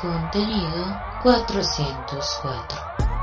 [0.00, 2.78] Contenido 404.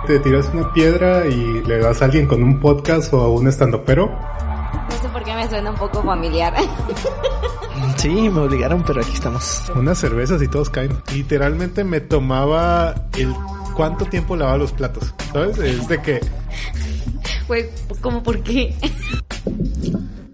[0.07, 3.47] Te tiras una piedra y le das a alguien con un podcast o a un
[3.47, 4.07] estandopero.
[4.07, 6.53] No sé por qué me suena un poco familiar.
[7.97, 9.63] Sí, me obligaron, pero aquí estamos.
[9.75, 11.01] Unas cervezas y todos caen.
[11.13, 13.33] Literalmente me tomaba el
[13.75, 15.13] cuánto tiempo lavaba los platos.
[15.33, 15.57] ¿Sabes?
[15.57, 16.19] Es de que
[17.47, 17.69] Güey,
[18.01, 18.75] ¿cómo por qué?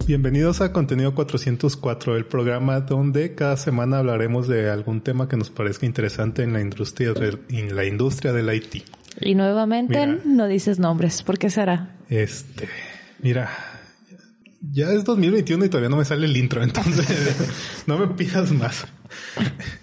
[0.04, 5.50] Bienvenidos a Contenido 404, el programa donde cada semana hablaremos de algún tema que nos
[5.50, 7.14] parezca interesante en la industria
[7.48, 8.84] en la industria del IT.
[9.20, 10.20] Y nuevamente Mira.
[10.24, 11.22] no dices nombres.
[11.22, 11.96] ¿Por qué será?
[12.08, 12.68] Este,
[13.20, 13.48] mira,
[14.60, 17.36] ya es 2021 y todavía no me sale el intro, entonces
[17.86, 18.84] no me pidas más.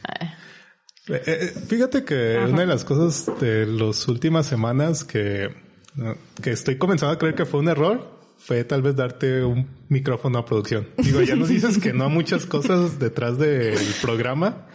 [1.11, 5.49] Eh, eh, Fíjate que una de las cosas de las últimas semanas que,
[6.39, 10.39] que estoy comenzando a creer que fue un error fue tal vez darte un micrófono
[10.39, 10.87] a producción.
[10.97, 14.65] Digo, ya nos dices que no a muchas cosas detrás del programa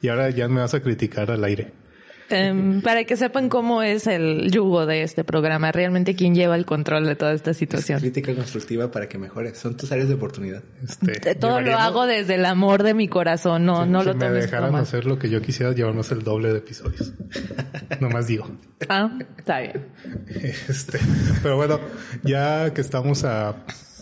[0.00, 1.72] y ahora ya me vas a criticar al aire.
[2.34, 6.66] Em, para que sepan cómo es el yugo de este programa, realmente quién lleva el
[6.66, 8.00] control de toda esta situación.
[8.00, 9.56] Crítica constructiva para que mejores.
[9.58, 10.62] Son tus áreas de oportunidad.
[10.82, 14.06] Este, De Todo lo hago desde el amor de mi corazón, no, Si- no si
[14.08, 14.82] lo me tomes dejaran como...
[14.82, 17.12] hacer lo que yo quisiera, llevarnos el doble de episodios.
[18.00, 18.48] Nomás digo.
[18.88, 19.86] Ah, está bien.
[20.68, 20.98] Este,
[21.42, 21.80] pero bueno,
[22.22, 23.54] ya que estamos a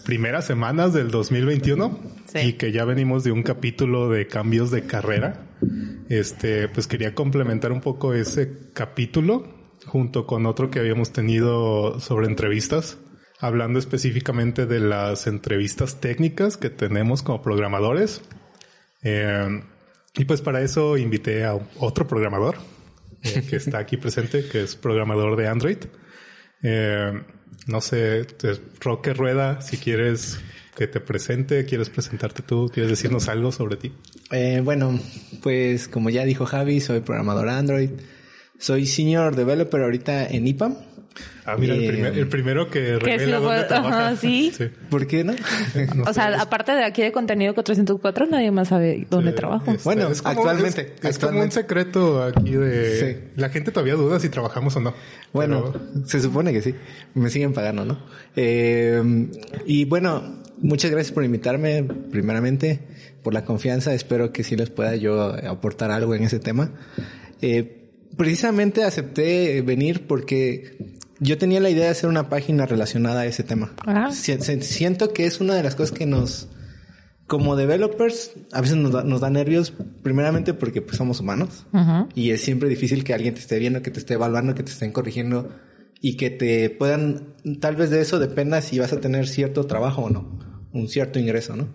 [0.05, 2.39] primeras semanas del 2021 Sí.
[2.41, 5.47] y que ya venimos de un capítulo de cambios de carrera,
[6.09, 9.49] este, pues quería complementar un poco ese capítulo
[9.87, 12.99] junto con otro que habíamos tenido sobre entrevistas,
[13.39, 18.23] hablando específicamente de las entrevistas técnicas que tenemos como programadores.
[19.03, 19.63] Eh,
[20.15, 22.57] y pues para eso invité a otro programador
[23.23, 25.79] eh, que está aquí presente, que es programador de Android.
[26.63, 27.13] Eh,
[27.67, 28.27] no sé,
[28.81, 30.41] Roque Rueda, si quieres
[30.77, 33.93] que te presente, quieres presentarte tú, quieres decirnos algo sobre ti.
[34.31, 34.99] Eh, bueno,
[35.43, 37.91] pues como ya dijo Javi, soy programador Android.
[38.59, 40.77] Soy senior developer ahorita en IPAM.
[41.45, 44.07] Ah, mira, el, Eh, primer- el primero que Que revela sí, dónde fue- trabaja.
[44.09, 44.53] ajá, ¿sí?
[44.89, 45.35] ¿Por qué no?
[45.97, 49.71] No O sea, es- aparte de aquí de contenido 404, nadie más sabe dónde trabajo.
[49.73, 51.09] este, Bueno, es como- actualmente, Es, es como un
[51.45, 51.55] actualmente.
[51.55, 53.01] secreto aquí de...
[53.01, 53.29] Sí.
[53.37, 54.95] La gente todavía duda si trabajamos o no.
[55.33, 56.75] Bueno, Pero- se supone que sí.
[57.15, 57.99] Me siguen pagando, ¿no?
[58.37, 59.03] Eh,
[59.67, 62.81] y bueno, muchas gracias por invitarme, primeramente,
[63.23, 63.93] por la confianza.
[63.95, 66.71] Espero que sí les pueda yo aportar algo en ese tema.
[67.41, 67.79] Eh,
[68.17, 70.77] precisamente acepté venir porque
[71.23, 73.73] yo tenía la idea de hacer una página relacionada a ese tema.
[73.87, 74.11] Ah.
[74.13, 76.49] Si- se- siento que es una de las cosas que nos,
[77.27, 79.73] como developers, a veces nos da, nos da nervios,
[80.03, 81.67] primeramente porque pues somos humanos.
[81.73, 82.09] Ujú.
[82.15, 84.73] Y es siempre difícil que alguien te esté viendo, que te esté evaluando, que te
[84.73, 85.51] estén corrigiendo
[86.01, 90.03] y que te puedan, tal vez de eso dependa si vas a tener cierto trabajo
[90.03, 90.39] o no,
[90.73, 91.69] un cierto ingreso, ¿no?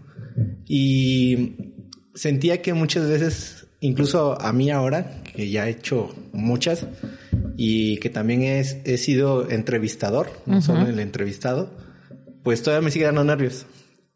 [0.67, 1.73] Y
[2.13, 6.85] sentía que muchas veces, incluso a mí ahora, que ya he hecho muchas
[7.55, 11.75] y que también es, he sido entrevistador, no solo el entrevistado,
[12.43, 13.65] pues todavía me sigue dando nervios.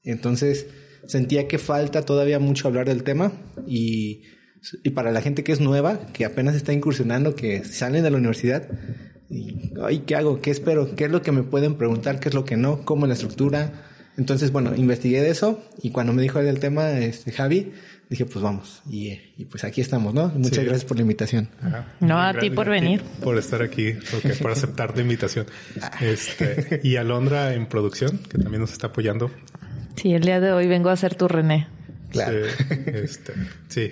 [0.03, 0.67] Entonces
[1.07, 3.31] sentía que falta todavía mucho hablar del tema
[3.67, 4.23] y,
[4.83, 8.17] y para la gente que es nueva, que apenas está incursionando, que salen de la
[8.17, 8.67] universidad,
[9.31, 10.41] y, ay, ¿qué hago?
[10.41, 10.93] ¿Qué espero?
[10.95, 12.19] ¿Qué es lo que me pueden preguntar?
[12.19, 12.83] ¿Qué es lo que no?
[12.83, 13.85] ¿Cómo la estructura?
[14.17, 17.71] Entonces, bueno, investigué de eso y cuando me dijo del tema, este, Javi,
[18.11, 18.83] dije, pues vamos.
[18.89, 20.27] Y, y pues aquí estamos, ¿no?
[20.29, 20.65] Muchas Sí.
[20.65, 21.49] gracias por la invitación.
[21.61, 21.87] Ajá.
[22.01, 23.01] No, a ti por venir.
[23.23, 25.47] Por estar aquí, Roque, por aceptar la invitación.
[26.01, 29.31] Este, y Alondra en producción, que también nos está apoyando.
[29.95, 31.67] Sí, el día de hoy vengo a ser tu René.
[32.11, 32.45] Claro.
[32.49, 33.33] Sí, este,
[33.69, 33.91] sí.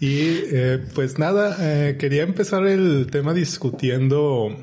[0.00, 0.20] y
[0.52, 4.56] eh, pues nada, eh, quería empezar el tema discutiendo,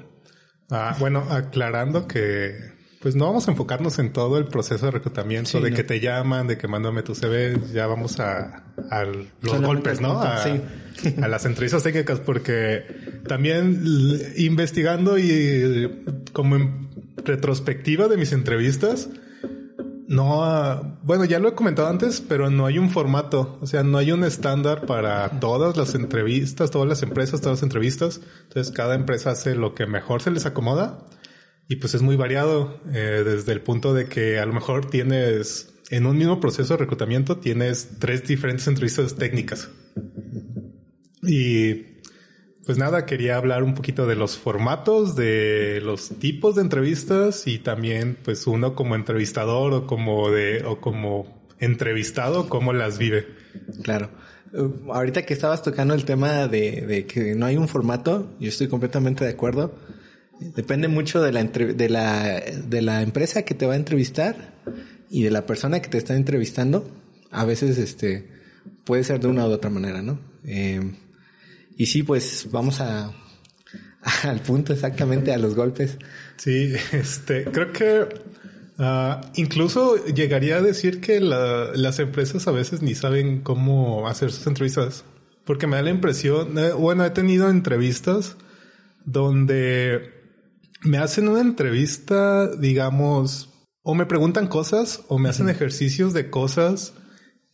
[0.69, 5.51] ah, bueno, aclarando que pues no vamos a enfocarnos en todo el proceso de reclutamiento,
[5.51, 5.75] Sí, de no.
[5.75, 10.01] que te llaman, de que mándame tu CV, ya vamos a, a los Solamente golpes,
[10.01, 10.21] ¿no?
[10.21, 12.83] A, punto, a las entrevistas técnicas, porque
[13.27, 13.81] también
[14.35, 16.89] investigando y como en
[17.23, 19.09] retrospectiva de mis entrevistas,
[20.09, 24.00] no, bueno, ya lo he comentado antes, pero no hay un formato, o sea, no
[24.00, 28.19] hay un estándar para todas las entrevistas, todas las empresas, todas las entrevistas.
[28.47, 31.06] Entonces, cada empresa hace lo que mejor se les acomoda
[31.69, 35.71] y pues es muy variado eh, desde el punto de que a lo mejor tienes
[35.92, 39.69] en un mismo proceso de reclutamiento tienes tres diferentes entrevistas técnicas.
[41.21, 42.00] Y
[42.66, 47.60] pues nada, quería hablar un poquito de los formatos, de los tipos de entrevistas y
[47.60, 53.27] también pues uno como entrevistador o como de o como entrevistado cómo las vive.
[53.83, 54.10] Claro.
[54.92, 58.68] Ahorita que estabas tocando el tema de, de que no hay un formato, yo estoy
[58.68, 59.75] completamente de acuerdo.
[60.39, 64.53] Depende mucho de la, de la, de la empresa que te va a entrevistar
[65.09, 66.89] y de la persona que te está entrevistando.
[67.31, 68.27] A veces, este,
[68.86, 70.19] puede ser de una u otra manera, ¿no?
[70.45, 70.81] Eh,
[71.77, 73.12] y sí, pues vamos a,
[74.24, 75.97] al punto exactamente, a los golpes.
[76.38, 78.07] Sí, este, creo que
[78.77, 84.31] ah, incluso llegaría a decir que la- las empresas a veces ni saben cómo hacer
[84.31, 85.03] sus entrevistas.
[85.44, 88.36] Porque me da la impresión, eh, bueno, he tenido entrevistas
[89.06, 90.19] donde
[90.81, 93.49] me hacen una entrevista, digamos,
[93.83, 96.93] o me preguntan cosas o me hacen ejercicios de cosas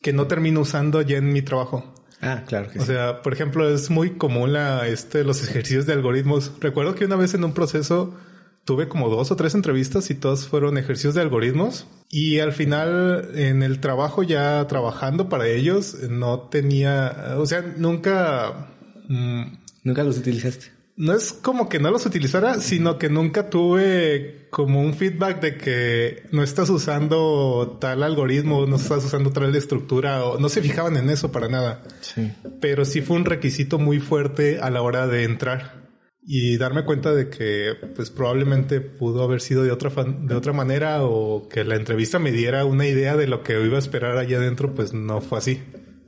[0.01, 1.93] que no termino usando ya en mi trabajo.
[2.21, 2.87] Ah, claro que O sí.
[2.87, 6.51] sea, por ejemplo, es muy común la, este, los ejercicios de algoritmos.
[6.59, 8.15] Recuerdo que una vez en un proceso
[8.63, 11.87] tuve como dos o tres entrevistas y todas fueron ejercicios de algoritmos.
[12.09, 18.69] Y al final, en el trabajo ya trabajando para ellos, no tenía, o sea, nunca,
[19.07, 19.43] mm,
[19.83, 20.71] Nunca los utilizaste.
[20.97, 25.57] No es como que no los utilizara, sino que nunca tuve como un feedback de
[25.57, 30.95] que no estás usando tal algoritmo, no estás usando tal estructura, o no se fijaban
[30.97, 32.31] en eso para nada Sí.
[32.61, 35.83] pero sí fue un requisito muy fuerte a la hora de entrar
[36.27, 40.53] y darme cuenta de que pues probablemente pudo haber sido de otra fan- de otra
[40.53, 44.17] manera o que la entrevista me diera una idea de lo que iba a esperar
[44.17, 45.61] allá adentro pues no fue así.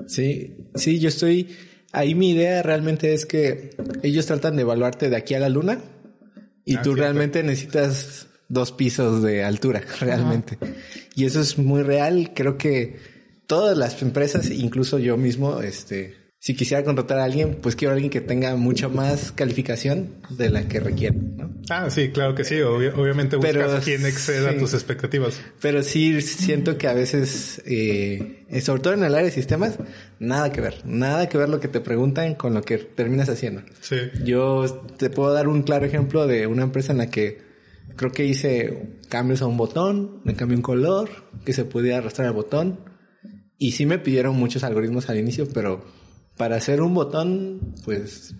[0.07, 1.50] Sí, sí, yo estoy.
[1.94, 3.72] Ahí mi idea realmente es que
[4.04, 5.80] ellos tratan de evaluarte de aquí a la luna
[6.66, 7.01] y Ah, tú cierto.
[7.01, 10.57] realmente necesitas dos pisos de altura, realmente.
[11.16, 12.31] Y eso es muy real.
[12.36, 12.98] Creo que
[13.48, 17.95] todas las empresas, incluso yo mismo, este, si quisiera contratar a alguien, pues quiero a
[17.95, 21.48] alguien que tenga mucha más calificación de la que requieren, ¿no?
[21.69, 24.60] Ah, sí, claro que sí, obvi- obviamente buscas Pero, a quien exceda sí.
[24.60, 25.42] tus expectativas.
[25.62, 29.78] Pero sí siento que a veces, eh, sobre todo en el área de sistemas,
[30.19, 30.75] nada que ver.
[30.86, 33.63] Nada que ver lo que te preguntan con lo que terminas haciendo.
[33.81, 33.98] Sí.
[34.24, 34.66] Yo
[34.98, 37.39] te puedo dar un claro ejemplo de una empresa en la que
[37.98, 41.10] creo que hice cambios a un botón, me cambié un color,
[41.44, 42.80] que se podía arrastrar el botón.
[43.57, 45.84] Y sí me pidieron muchos algoritmos al inicio, pero
[46.38, 48.36] para hacer un botón, pues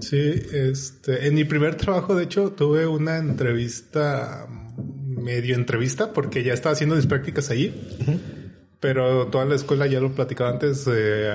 [0.00, 0.18] Sí,
[0.52, 4.46] este, en mi primer trabajo, de hecho, tuve una entrevista,
[5.06, 7.74] medio entrevista, porque ya estaba haciendo mis prácticas allí.
[8.80, 11.30] Pero toda la escuela ya lo platicaba antes, eh,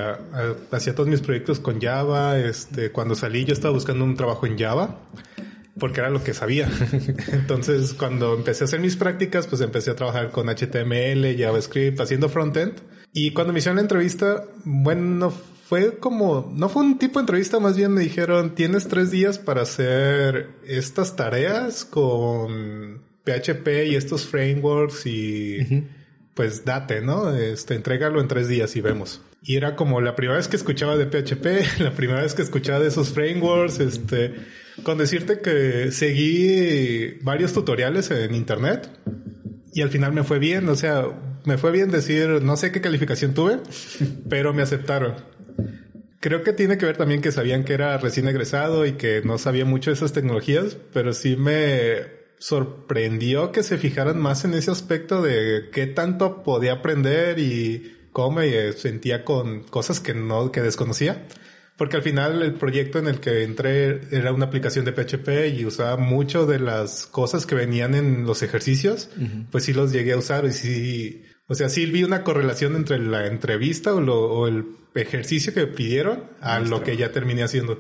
[0.72, 2.38] hacía todos mis proyectos con Java.
[2.40, 5.00] Este, cuando salí yo estaba buscando un trabajo en Java,
[5.80, 6.68] porque era lo que sabía.
[7.32, 12.28] Entonces, cuando empecé a hacer mis prácticas, pues empecé a trabajar con HTML, JavaScript, haciendo
[12.28, 12.74] frontend.
[13.14, 15.32] Y cuando me hicieron la entrevista, bueno,
[15.68, 19.38] fue como, no fue un tipo de entrevista, más bien me dijeron, tienes tres días
[19.38, 25.84] para hacer estas tareas con PHP y estos frameworks y
[26.34, 27.36] pues date, ¿no?
[27.36, 29.22] Este, entrégalo en tres días y vemos.
[29.44, 32.80] Y era como la primera vez que escuchaba de PHP, la primera vez que escuchaba
[32.80, 34.36] de esos frameworks, este,
[34.84, 38.90] con decirte que seguí varios tutoriales en internet
[39.74, 41.08] y al final me fue bien, o sea,
[41.44, 43.60] me fue bien decir, no sé qué calificación tuve,
[44.30, 45.37] pero me aceptaron.
[46.28, 49.38] Creo que tiene que ver también que sabían que era recién egresado y que no
[49.38, 52.02] sabía mucho de esas tecnologías, pero sí me
[52.38, 58.40] sorprendió que se fijaran más en ese aspecto de qué tanto podía aprender y cómo
[58.40, 61.26] me sentía con cosas que no, que desconocía.
[61.78, 65.64] Porque al final el proyecto en el que entré era una aplicación de PHP y
[65.64, 69.12] usaba mucho de las cosas que venían en los ejercicios,
[69.50, 73.00] pues sí los llegué a usar y sí, o sea, sí vi una correlación entre
[73.00, 74.66] la entrevista o, lo- o el
[74.96, 77.80] ejercicio que pidieron a lo que ya terminé haciendo.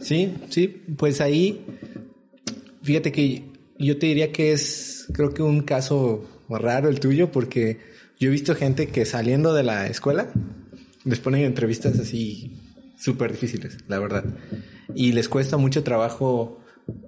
[0.00, 0.66] Sí, sí,
[0.96, 1.64] pues ahí,
[2.82, 3.44] fíjate que
[3.78, 7.78] yo te diría que es, creo que un caso raro el tuyo, porque
[8.18, 10.32] yo he visto gente que saliendo de la escuela
[11.04, 12.56] les ponen entrevistas así
[12.98, 14.24] súper difíciles, la verdad.
[14.94, 16.60] Y les cuesta mucho trabajo,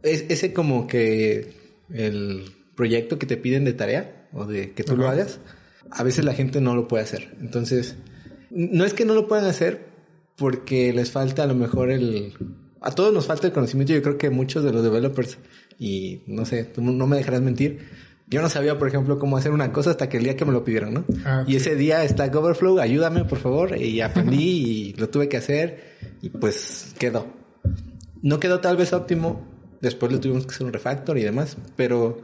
[0.02, 1.52] es, ese como que
[1.92, 2.44] el
[2.76, 5.12] proyecto que te piden de tarea o de que tú lo Ajá.
[5.12, 5.40] hagas,
[5.90, 7.36] a veces la gente no lo puede hacer.
[7.40, 7.96] Entonces,
[8.50, 9.88] no es que no lo puedan hacer
[10.36, 12.32] porque les falta a lo mejor el...
[12.80, 13.92] A todos nos falta el conocimiento.
[13.92, 15.36] Yo creo que muchos de los developers,
[15.78, 17.80] y no sé, tú no me dejarás mentir,
[18.30, 20.52] yo no sabía, por ejemplo, cómo hacer una cosa hasta que el día que me
[20.52, 21.04] lo pidieron, ¿no?
[21.24, 21.56] Ah, y sí.
[21.56, 26.30] ese día Stack Overflow, ayúdame, por favor, y aprendí y lo tuve que hacer y
[26.30, 27.26] pues quedó.
[28.22, 29.46] No quedó tal vez óptimo,
[29.80, 32.18] después le tuvimos que hacer un refactor y demás, pero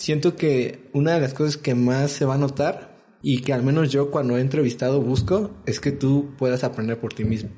[0.00, 3.62] siento que una de las cosas que más se va a notar y que al
[3.62, 7.50] menos yo cuando he entrevistado busco es que tú puedas aprender por ti mismo.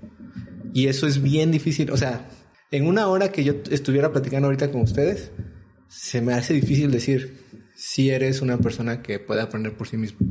[0.75, 1.93] Y eso es bien difícil.
[1.93, 2.29] O sea,
[2.73, 5.31] en una hora que yo estuviera platicando ahorita con ustedes,
[5.89, 7.39] se me hace difícil decir
[7.77, 10.27] si eres una persona que puede aprender por sí mismo.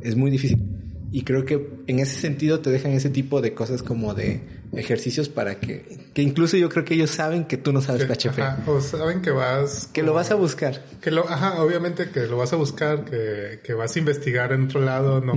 [0.00, 0.77] Es muy difícil.
[1.10, 4.40] Y creo que en ese sentido te dejan ese tipo de cosas como de
[4.72, 8.38] ejercicios para que, que incluso yo creo que ellos saben que tú no sabes PHP.
[8.38, 9.88] Ajá, o saben que vas...
[9.92, 10.84] Que lo vas a buscar.
[11.00, 14.64] Que lo, ajá, obviamente que lo vas a buscar, que, que vas a investigar en
[14.64, 15.34] otro lado, no,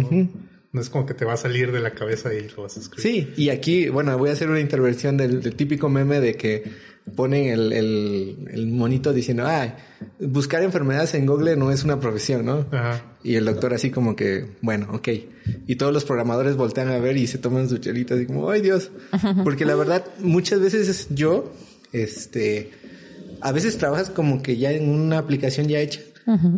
[0.74, 2.82] No es como que te va a salir de la cabeza y lo vas a
[2.82, 3.02] escribir.
[3.02, 6.64] Sí, y aquí, bueno, voy a hacer una intervención del, del típico meme de que
[7.16, 9.76] ponen el, el, el monito diciendo, ah,
[10.20, 12.66] buscar enfermedades en Google no es una profesión, ¿no?
[12.72, 13.04] Ajá.
[13.24, 15.10] Y el doctor así como que, bueno, ok.
[15.68, 18.62] Y todos los programadores voltean a ver y se toman su chelita así como, ay
[18.62, 18.92] Dios.
[19.44, 21.52] Porque la verdad, muchas veces yo,
[21.92, 22.72] este,
[23.42, 26.02] a veces trabajas como que ya en una aplicación ya hecha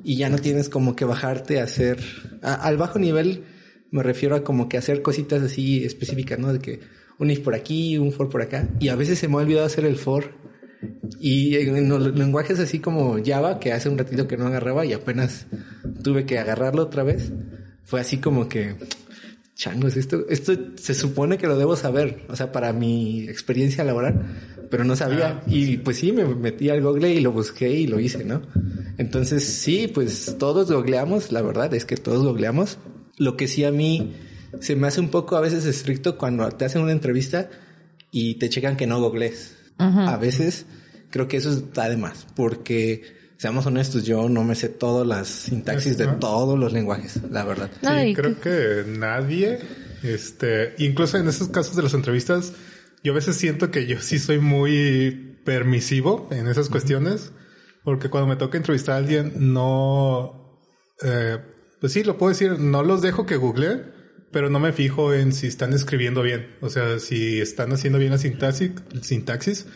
[0.04, 2.00] y ya no tienes como que bajarte a hacer,
[2.42, 3.44] a- al bajo nivel
[3.92, 6.52] me refiero a como que hacer cositas así específicas, ¿no?
[6.52, 6.80] De que
[7.24, 8.70] un if por aquí, un for por acá.
[8.80, 10.32] Y a veces se me ha olvidado hacer el for.
[11.20, 14.94] Y en los lenguajes así como Java, que hace un ratito que no agarraba y
[14.94, 15.48] apenas
[16.04, 17.32] tuve que agarrarlo otra vez,
[17.84, 18.76] fue así como que,
[19.56, 24.26] changos, esto, esto se supone que lo debo saber, o sea, para mi experiencia laboral,
[24.70, 25.42] pero no sabía.
[25.48, 28.42] Y pues sí, me metí al Google y lo busqué y lo hice, ¿no?
[28.98, 32.78] Entonces sí, pues todos googleamos, la verdad es que todos googleamos.
[33.18, 34.14] Lo que sí a mí
[34.60, 37.50] se me hace un poco a veces estricto cuando te hacen una entrevista
[38.12, 39.58] y te checan que no googlees.
[39.78, 40.66] A veces
[41.10, 43.04] creo que eso está de más, porque
[43.38, 47.70] seamos honestos, yo no me sé todas las sintaxis de todos los lenguajes, la verdad.
[47.82, 49.60] Sí, creo que nadie,
[50.04, 52.54] este, incluso en esos casos de las entrevistas,
[53.04, 57.34] yo a veces siento que yo sí soy muy permisivo en esas cuestiones,
[57.84, 60.62] porque cuando me toca entrevistar a alguien, no,
[61.04, 61.38] eh,
[61.82, 63.84] pues sí, lo puedo decir, no los dejo que google,
[64.34, 68.12] pero no me fijo en si están escribiendo bien, o sea, si están haciendo bien
[68.12, 69.68] la sintaxis.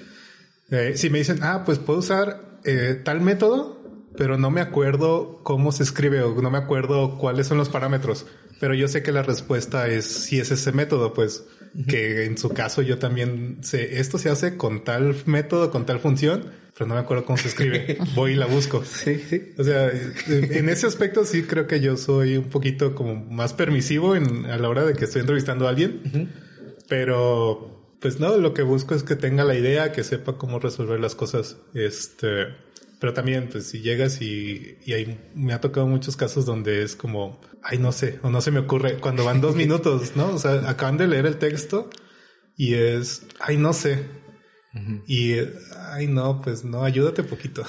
[0.70, 3.78] Eh, si me dicen, ah, pues puedo usar eh, tal método,
[4.18, 8.26] pero no me acuerdo cómo se escribe o no me acuerdo cuáles son los parámetros.
[8.60, 11.46] Pero yo sé que la respuesta es si es ese método, pues
[11.86, 16.00] que en su caso yo también sé, esto se hace con tal método, con tal
[16.00, 16.46] función,
[16.78, 17.98] pero no me acuerdo cómo se escribe.
[18.16, 18.84] Voy y la busco.
[18.84, 19.54] Sí, sí.
[19.58, 19.92] O sea,
[20.28, 24.58] en ese aspecto sí creo que yo soy un poquito como más permisivo en, a
[24.58, 26.32] la hora de que estoy entrevistando a alguien.
[26.88, 31.00] Pero, pues no, lo que busco es que tenga la idea, que sepa cómo resolver
[31.00, 31.58] las cosas.
[31.74, 32.48] Este,
[33.00, 36.96] pero también, pues si llegas y, y hay, me ha tocado muchos casos donde es
[36.96, 40.30] como, ay, no sé, o no se me ocurre, cuando van dos minutos, ¿no?
[40.30, 41.90] O sea, acaban de leer el texto
[42.56, 44.06] y es, ay, no sé.
[45.08, 45.34] Y,
[45.92, 47.64] ay, no, pues no, ayúdate poquito.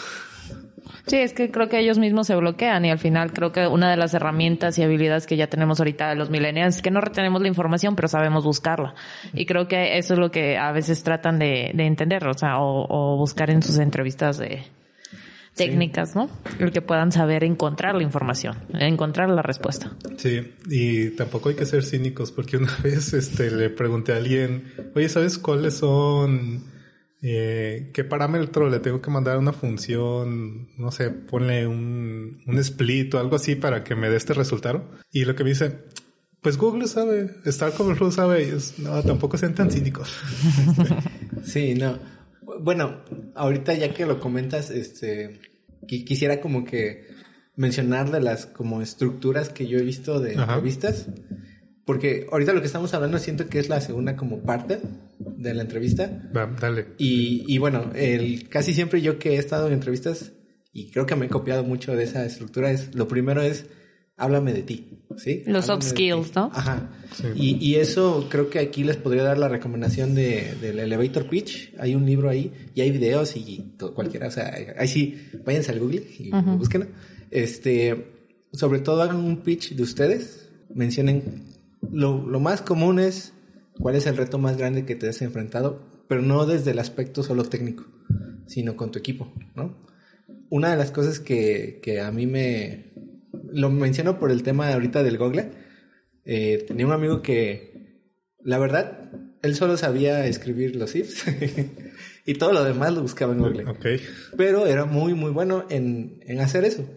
[1.06, 3.90] Sí, es que creo que ellos mismos se bloquean y al final creo que una
[3.90, 7.00] de las herramientas y habilidades que ya tenemos ahorita de los millennials es que no
[7.00, 8.94] retenemos la información, pero sabemos buscarla.
[9.32, 12.58] Y creo que eso es lo que a veces tratan de, de entender, o sea,
[12.58, 14.64] o, o buscar en sus entrevistas de
[15.58, 16.30] técnicas, ¿no?
[16.58, 19.92] El que puedan saber encontrar la información, encontrar la respuesta.
[20.16, 24.72] Sí, y tampoco hay que ser cínicos porque una vez este le pregunté a alguien,
[24.94, 26.64] oye, ¿sabes cuáles son
[27.20, 30.68] eh, qué parámetro le tengo que mandar a una función?
[30.78, 34.84] No sé, ponle un, un split o algo así para que me dé este resultado.
[35.12, 35.76] Y lo que me dice,
[36.40, 40.16] pues Google sabe, Star Overflow sabe, y es, no, tampoco sean tan cínicos.
[41.44, 41.98] Sí, no.
[42.60, 43.02] Bueno,
[43.34, 45.40] ahorita ya que lo comentas, este,
[45.86, 47.06] qui- quisiera como que
[47.56, 50.54] mencionar de las como estructuras que yo he visto de Ajá.
[50.54, 51.06] entrevistas,
[51.84, 54.78] porque ahorita lo que estamos hablando siento que es la segunda como parte
[55.18, 56.30] de la entrevista.
[56.36, 56.88] Va, dale.
[56.98, 60.32] Y, y bueno, el, casi siempre yo que he estado en entrevistas,
[60.72, 63.66] y creo que me he copiado mucho de esa estructura, es lo primero es,
[64.18, 65.42] háblame de ti, ¿sí?
[65.46, 66.36] Los soft Háblame de skills.
[66.36, 66.50] ¿no?
[66.52, 66.90] Ajá.
[67.14, 67.26] Sí.
[67.34, 71.72] Y, y eso creo que aquí les podría dar la recomendación de, del elevator pitch.
[71.78, 74.28] Hay un libro ahí y hay videos y todo, cualquiera.
[74.28, 76.88] O sea, ahí sí, váyanse al Google y búsquenlo.
[77.30, 78.12] Este,
[78.52, 80.50] sobre todo hagan un pitch de ustedes.
[80.74, 81.48] Mencionen
[81.90, 83.32] lo, lo más común es
[83.80, 87.22] cuál es el reto más grande que te has enfrentado, pero no desde el aspecto
[87.22, 87.84] solo técnico,
[88.46, 89.76] sino con tu equipo, ¿no?
[90.50, 92.92] Una de las cosas que, que a mí me...
[93.52, 95.50] Lo menciono por el tema de ahorita del Google.
[96.24, 98.02] Eh, tenía un amigo que,
[98.42, 99.10] la verdad,
[99.42, 101.24] él solo sabía escribir los ifs
[102.26, 103.64] y todo lo demás lo buscaba en Google.
[104.36, 106.88] Pero era muy, muy bueno en, en hacer eso.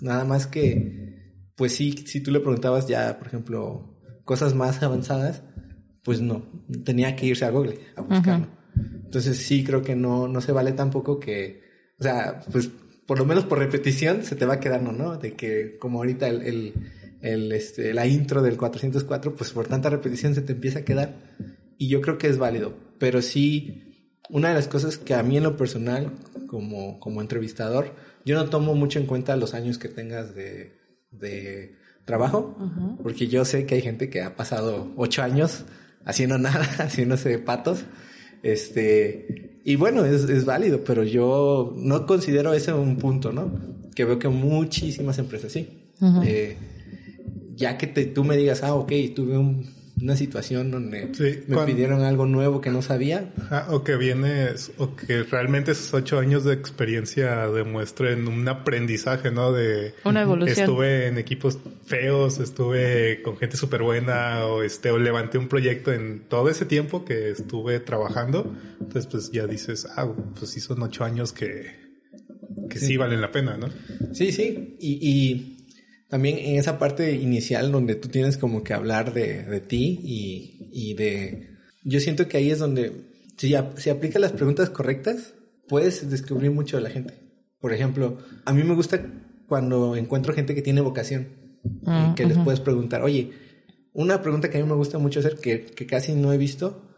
[0.00, 5.42] Nada más que, pues sí, si tú le preguntabas ya, por ejemplo, cosas más avanzadas,
[6.04, 6.46] pues no,
[6.84, 8.48] tenía que irse a Google a buscarlo.
[9.04, 11.62] Entonces sí creo que no, no se vale tampoco que,
[11.98, 12.70] o sea, pues
[13.08, 15.16] por lo menos por repetición se te va quedando, ¿no?
[15.16, 16.74] De que como ahorita el, el,
[17.22, 21.14] el, este, la intro del 404, pues por tanta repetición se te empieza a quedar.
[21.78, 22.76] Y yo creo que es válido.
[22.98, 26.12] Pero sí, una de las cosas que a mí en lo personal,
[26.48, 27.94] como, como entrevistador,
[28.26, 30.76] yo no tomo mucho en cuenta los años que tengas de,
[31.10, 32.58] de trabajo,
[33.02, 35.64] porque yo sé que hay gente que ha pasado ocho años
[36.04, 37.86] haciendo nada, haciéndose patos.
[38.42, 43.50] Este, y bueno, es, es válido, pero yo no considero ese un punto, ¿no?
[43.94, 45.68] Que veo que muchísimas empresas sí.
[46.24, 46.56] Eh,
[47.56, 49.66] ya que te, tú me digas, ah, ok, tuve un-
[50.02, 53.32] una situación donde Sí, me cuando- pidieron algo nuevo que no sabía.
[53.50, 59.30] Ah, o que vienes, o que realmente esos ocho años de experiencia demuestren un aprendizaje,
[59.30, 59.52] ¿no?
[59.52, 60.58] De Una evolución.
[60.58, 65.92] estuve en equipos feos, estuve con gente súper buena, o este, o levanté un proyecto
[65.92, 68.54] en todo ese tiempo que estuve trabajando.
[68.80, 71.76] Entonces, pues ya dices, ah, pues sí son ocho años que,
[72.70, 73.68] que sí, valen la pena, ¿no?
[74.12, 74.76] Sí, sí.
[74.80, 75.57] Y, y
[76.08, 80.70] también en esa parte inicial donde tú tienes como que hablar de, de ti y,
[80.72, 81.50] y de...
[81.84, 82.92] Yo siento que ahí es donde,
[83.36, 85.34] si, si aplicas las preguntas correctas,
[85.68, 87.14] puedes descubrir mucho de la gente.
[87.60, 89.04] Por ejemplo, a mí me gusta
[89.46, 91.28] cuando encuentro gente que tiene vocación,
[91.64, 93.32] y que les puedes preguntar, oye,
[93.92, 96.88] una pregunta que a mí me gusta mucho hacer, que, que casi no he visto,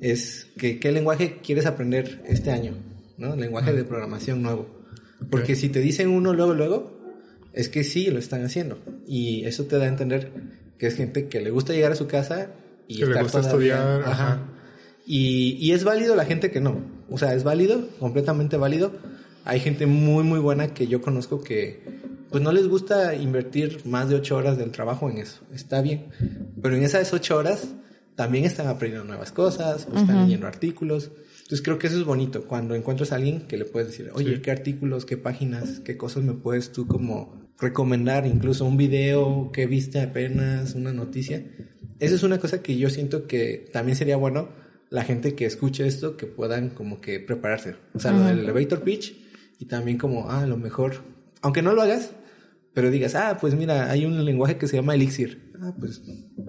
[0.00, 2.74] es que, ¿qué lenguaje quieres aprender este año?
[3.16, 3.36] ¿No?
[3.36, 4.68] Lenguaje de programación nuevo.
[5.30, 6.99] Porque si te dicen uno luego, luego,
[7.52, 8.78] es que sí lo están haciendo.
[9.06, 10.30] Y eso te da a entender
[10.78, 12.50] que es gente que le gusta llegar a su casa
[12.88, 14.10] y Que le estar gusta todavía- estudiar, Ajá.
[14.32, 14.42] ajá.
[15.06, 16.80] Y, y es válido la gente que no.
[17.10, 18.92] O sea, es válido, completamente válido.
[19.44, 21.82] Hay gente muy, muy buena que yo conozco que
[22.30, 25.40] pues no les gusta invertir más de ocho horas del trabajo en eso.
[25.52, 26.06] Está bien.
[26.62, 27.66] Pero en esas ocho horas
[28.14, 31.10] también están aprendiendo nuevas cosas o están leyendo artículos.
[31.50, 34.36] Entonces creo que eso es bonito cuando encuentras a alguien que le puedes decir, oye,
[34.36, 34.40] Sí.
[34.40, 38.24] ¿qué artículos, qué páginas, qué cosas me puedes tú como recomendar?
[38.24, 41.44] Incluso un video que viste apenas, una noticia.
[41.98, 44.48] Eso es una cosa que yo siento que también sería bueno
[44.90, 47.74] la gente que escuche esto que puedan como que prepararse.
[47.94, 49.16] O sea, lo del elevator pitch
[49.58, 51.02] y también como, ah, a lo mejor,
[51.42, 52.12] aunque no lo hagas,
[52.74, 55.50] pero digas, ah, pues mira, hay un lenguaje que se llama Elixir.
[55.60, 56.02] Ah, pues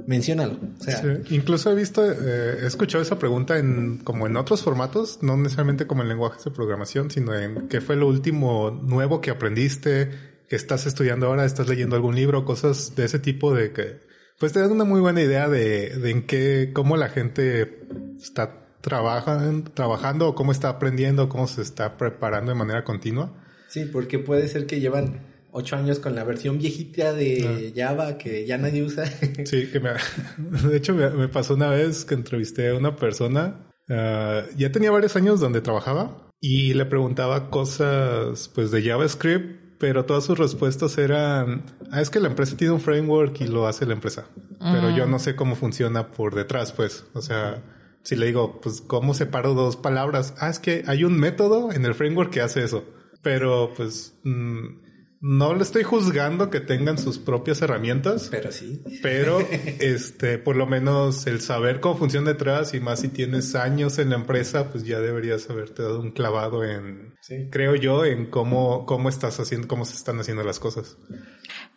[0.08, 0.60] menciónalo.
[0.80, 4.64] O sea, Sí, Incluso he visto, eh, he escuchado esa pregunta en como en otros
[4.64, 9.20] formatos, no necesariamente como en lenguajes de programación, sino en qué fue lo último nuevo
[9.20, 10.12] que aprendiste,
[10.48, 14.02] que estás estudiando ahora, estás leyendo algún libro, cosas de ese tipo de que,
[14.40, 17.86] pues te dan una muy buena idea de, de en qué, cómo la gente
[18.22, 23.34] está trabajan, trabajando o cómo está aprendiendo, cómo se está preparando de manera continua.
[23.68, 28.46] sí, porque puede ser que llevan ocho años con la versión viejita de Java que
[28.46, 29.06] ya nadie usa.
[29.46, 29.92] Sí, que me,
[30.70, 34.92] de hecho me, me pasó una vez que entrevisté a una persona, ah, ya tenía
[34.92, 40.98] varios años donde trabajaba y le preguntaba cosas pues de JavaScript, pero todas sus respuestas
[40.98, 44.28] eran, ah, es que la empresa tiene un framework y lo hace la empresa,
[44.60, 47.64] pero yo no sé cómo funciona por detrás, pues, o sea,
[48.04, 50.36] si le digo, pues, ¿cómo separo dos palabras?
[50.40, 52.86] Ah, es que hay un método en el framework que hace eso,
[53.22, 54.16] pero pues...
[54.24, 54.81] mm,
[55.24, 58.82] no le estoy juzgando que tengan sus propias herramientas, Pero sí.
[59.04, 59.40] pero
[59.80, 64.10] este, por lo menos el saber cómo funciona detrás y más si tienes años en
[64.10, 67.50] la empresa, pues ya deberías haberte dado un clavado en, Sí.
[67.52, 70.98] creo yo, en cómo, cómo estás haciendo, cómo se están haciendo las cosas.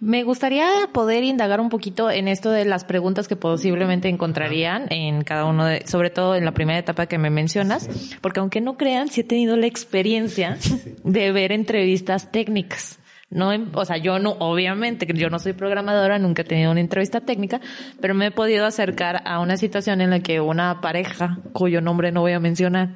[0.00, 5.22] Me gustaría poder indagar un poquito en esto de las preguntas que posiblemente encontrarían en
[5.22, 7.90] cada uno de, sobre todo en la primera etapa que me mencionas,
[8.22, 10.56] porque aunque no crean, sí he tenido la experiencia
[11.04, 12.98] de ver entrevistas técnicas.
[13.34, 16.80] No, en- o sea, yo no, obviamente, yo no soy programadora, nunca he tenido una
[16.80, 17.60] entrevista técnica,
[18.00, 22.12] pero me he podido acercar a una situación en la que una pareja, cuyo nombre
[22.12, 22.90] no voy a mencionar,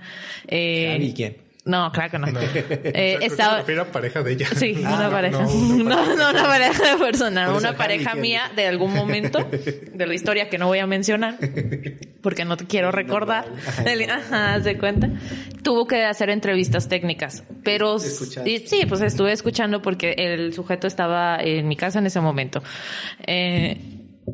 [0.46, 1.47] eh, ¿Sabe quién?
[1.64, 2.27] No, claro que no.
[2.33, 2.40] No.
[2.40, 4.47] Eh, que estaba, se a pareja de ella.
[4.57, 5.42] Sí, Ah, una no, pareja.
[5.42, 6.14] no, No, una pareja.
[6.16, 9.38] no, una pareja de persona, una pareja mía de algún momento
[9.92, 11.37] de la historia que no voy a mencionar
[12.23, 13.47] porque no te quiero recordar.
[14.11, 15.11] Ajá, de cuenta.
[15.62, 17.97] Tuvo que hacer entrevistas técnicas, pero
[18.44, 22.62] y sí, pues estuve escuchando porque el sujeto estaba en mi casa en ese momento.
[23.27, 23.77] Eh,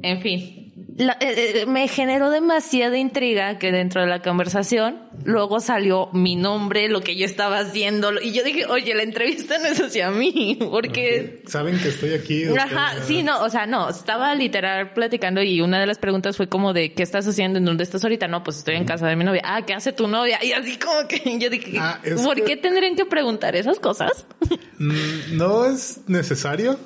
[0.03, 0.63] en fin.
[0.97, 6.37] La- eh, eh, me generó demasiada intriga que dentro de la conversación luego salió mi
[6.37, 10.11] nombre, lo que yo estaba haciendo y yo dije, oye, la entrevista no es hacia
[10.11, 12.45] mí, porque Saben que estoy aquí.
[12.47, 16.49] Ajá, sí, no, o sea, no, estaba literal platicando y una de las preguntas fue
[16.49, 17.59] como de, ¿qué estás haciendo?
[17.59, 18.29] ¿En dónde estás ahorita?
[18.29, 19.43] No, pues estoy en casa de mi novia.
[19.45, 20.39] Ah, ¿qué hace tu novia?
[20.45, 24.27] Y así como que yo dije, Ah, ¿por que- qué tendrían que preguntar esas cosas?
[24.77, 26.77] Mm, No es necesario.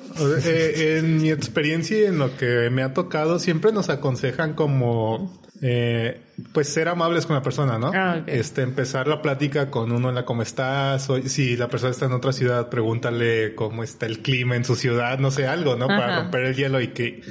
[0.45, 5.39] Eh, en mi experiencia y en lo que me ha tocado, siempre nos aconsejan como,
[5.61, 7.91] eh, pues ser amables con la persona, ¿no?
[7.93, 8.23] Ah.
[8.25, 12.05] Este, empezar la plática con uno en la cómo estás, o si la persona está
[12.07, 15.87] en otra ciudad, pregúntale cómo está el clima en su ciudad, no sé, algo, ¿no?
[15.87, 17.21] Para romper el hielo y que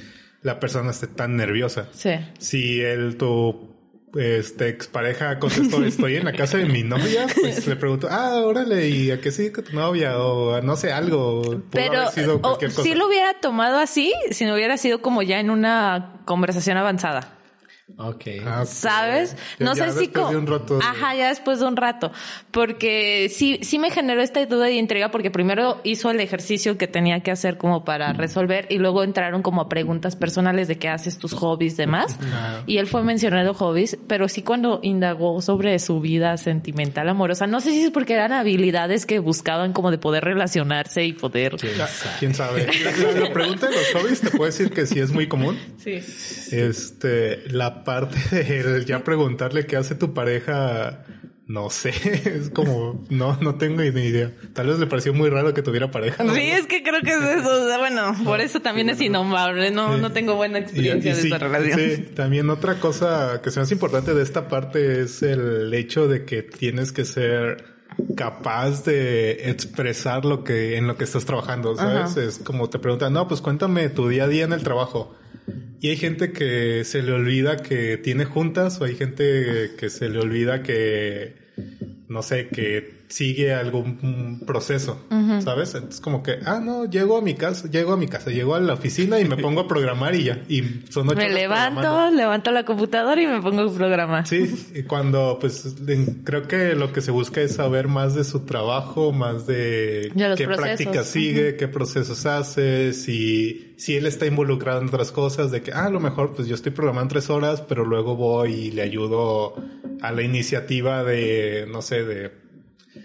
[0.42, 1.88] la persona esté tan nerviosa.
[1.92, 2.10] Sí.
[2.38, 3.77] Si el tu
[4.16, 8.88] este expareja contestó estoy en la casa de mi novia, pues le pregunto, ah, órale,
[8.88, 10.18] ¿y a qué sigue con tu novia?
[10.18, 11.42] O a no sé, algo.
[11.42, 12.82] Pudo Pero haber sido o, cualquier cosa.
[12.82, 17.37] sí lo hubiera tomado así si no hubiera sido como ya en una conversación avanzada.
[17.96, 18.24] Ok.
[18.46, 18.66] Ah, ok.
[18.68, 19.34] ¿Sabes?
[19.58, 22.12] Ya- No ya sé si de un rato de- Ajá, ya después de un rato.
[22.50, 26.86] Porque sí, sí me generó esta duda y intriga porque primero hizo el ejercicio que
[26.86, 30.88] tenía que hacer como para resolver y luego entraron como a preguntas personales de qué
[30.88, 32.16] haces tus hobbies, demás.
[32.66, 37.60] Y él fue mencionando hobbies, pero sí cuando indagó sobre su vida sentimental, amorosa, no
[37.60, 41.56] sé si es porque eran habilidades que buscaban como de poder relacionarse y poder...
[42.18, 42.66] ¿Quién sabe?
[42.84, 45.58] La, la pregunta de los hobbies te puedo decir que sí es muy común.
[45.78, 46.00] Sí.
[46.52, 51.04] Este, la parte de ya preguntarle qué hace tu pareja,
[51.46, 51.90] no sé,
[52.24, 54.32] es como, no, no tengo ni idea.
[54.52, 56.22] Tal vez le pareció muy raro que tuviera pareja.
[56.24, 56.34] ¿no?
[56.34, 57.64] Sí, es que creo que es eso.
[57.64, 59.70] o sea, bueno, por eso también es innombrable.
[59.70, 61.80] No, no tengo buena Y- experiencia y de sí, esta relación.
[61.80, 66.06] sí, también otra cosa que se me hace importante de esta parte es el hecho
[66.08, 67.64] de que tienes que ser
[68.14, 72.12] capaz de expresar lo que en lo que estás trabajando, ¿sabes?
[72.12, 72.22] Ajá.
[72.22, 75.14] Es como te preguntan, no, pues cuéntame tu día a día en el trabajo.
[75.80, 80.08] Y hay gente que se le olvida que tiene juntas o hay gente que se
[80.08, 81.36] le olvida que,
[82.08, 85.00] no sé, que sigue algún proceso,
[85.42, 85.74] ¿sabes?
[85.74, 88.60] Entonces como que, ah, no, llego a mi casa, llego a mi casa, llego a
[88.60, 90.42] la oficina y me pongo a programar y ya.
[90.48, 94.26] Y son ocho Me horas levanto, levanto la computadora y me pongo a programar.
[94.26, 95.76] Sí, y cuando pues
[96.24, 100.44] creo que lo que se busca es saber más de su trabajo, más de qué
[100.44, 100.56] procesos.
[100.56, 105.72] prácticas sigue, qué procesos hace, si, si él está involucrado en otras cosas, de que
[105.72, 108.82] ah, a lo mejor pues yo estoy programando tres horas, pero luego voy y le
[108.82, 109.54] ayudo
[110.02, 112.47] a la iniciativa de, no sé, de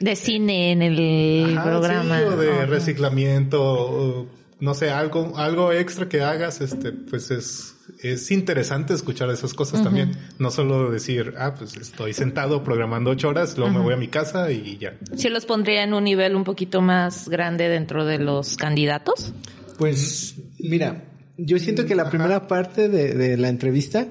[0.03, 2.17] De cine en el Ajá, programa.
[2.17, 2.65] sí, o de Ajá.
[2.65, 4.27] reciclamiento, o,
[4.59, 9.81] no sé, algo, algo extra que hagas, este, pues es, es interesante escuchar esas cosas
[9.81, 10.11] también.
[10.39, 14.09] No solo decir, ah, pues estoy sentado programando ocho horas, luego me voy a mi
[14.09, 14.97] casa y ya.
[15.15, 19.31] Sí los pondría en un nivel un poquito más grande dentro de los candidatos.
[19.77, 21.05] Pues mira,
[21.37, 24.07] yo siento que la primera parte de, de la entrevista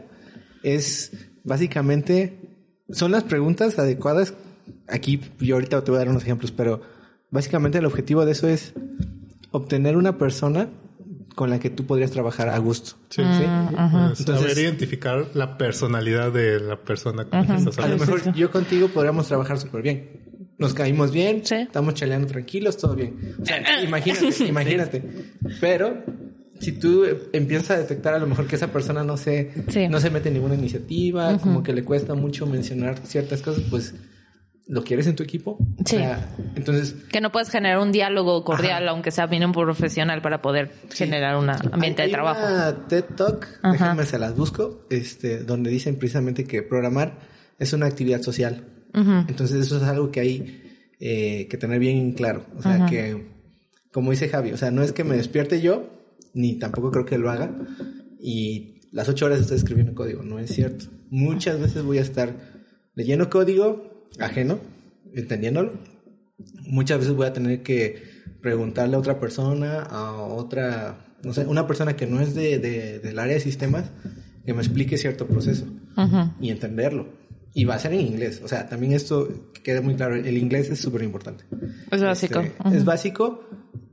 [0.62, 1.12] es
[1.44, 2.38] básicamente,
[2.90, 4.32] son las preguntas adecuadas.
[4.88, 6.80] Aquí yo ahorita te voy a dar unos ejemplos, pero
[7.30, 8.74] básicamente el objetivo de eso es
[9.50, 10.68] obtener una persona
[11.34, 12.92] con la que tú podrías trabajar a gusto.
[13.08, 13.44] Sí, sí.
[13.70, 17.92] Pues, Entonces- saber identificar la personalidad de la persona con la que estás A lo
[17.94, 18.14] hablando.
[18.16, 20.20] mejor yo contigo podríamos trabajar súper bien.
[20.58, 21.54] Nos caímos bien, Sí.
[21.56, 23.34] estamos chaleando tranquilos, todo bien.
[23.40, 25.02] O sea, imagínate, imagínate.
[25.60, 26.04] Pero
[26.60, 29.88] si tú empiezas a detectar a lo mejor que esa persona no se, Sí.
[29.88, 33.94] no se mete en ninguna iniciativa, como que le cuesta mucho mencionar ciertas cosas, pues
[34.68, 35.52] ¿lo quieres en tu equipo?
[35.52, 35.96] O Sí.
[35.96, 40.40] sea, entonces Que no puedes generar un diálogo cordial, aunque sea bien un profesional, para
[40.42, 42.40] poder generar un ambiente Hay- de hay trabajo.
[42.46, 43.72] Una TED Talk, Ajá.
[43.72, 47.18] déjame se las busco, este, donde dicen precisamente que programar
[47.58, 48.64] es una actividad social.
[48.94, 50.58] Entonces eso es algo que hay
[51.04, 52.46] eh, que tener bien claro.
[52.56, 53.26] O sea que,
[53.90, 55.88] como dice Javi, o sea, no es que me despierte yo,
[56.34, 57.50] ni tampoco creo que lo haga,
[58.20, 60.84] y las ocho horas estoy escribiendo código, no es cierto.
[61.10, 62.36] Muchas veces voy a estar
[62.94, 64.58] leyendo código ajeno,
[65.14, 65.72] entendiéndolo.
[66.66, 68.02] Muchas veces voy a tener que
[68.40, 72.98] preguntarle a otra persona, a otra, no sé, una persona que no es de, de-
[72.98, 73.90] del área de sistemas,
[74.44, 75.66] que me explique cierto proceso
[76.40, 77.20] y entenderlo.
[77.54, 78.40] Y va a ser en inglés.
[78.42, 79.28] O sea, también esto
[79.62, 80.16] queda muy claro.
[80.16, 81.44] El inglés es súper importante.
[81.90, 82.40] Es básico.
[82.40, 82.76] Este.
[82.78, 83.44] Es básico.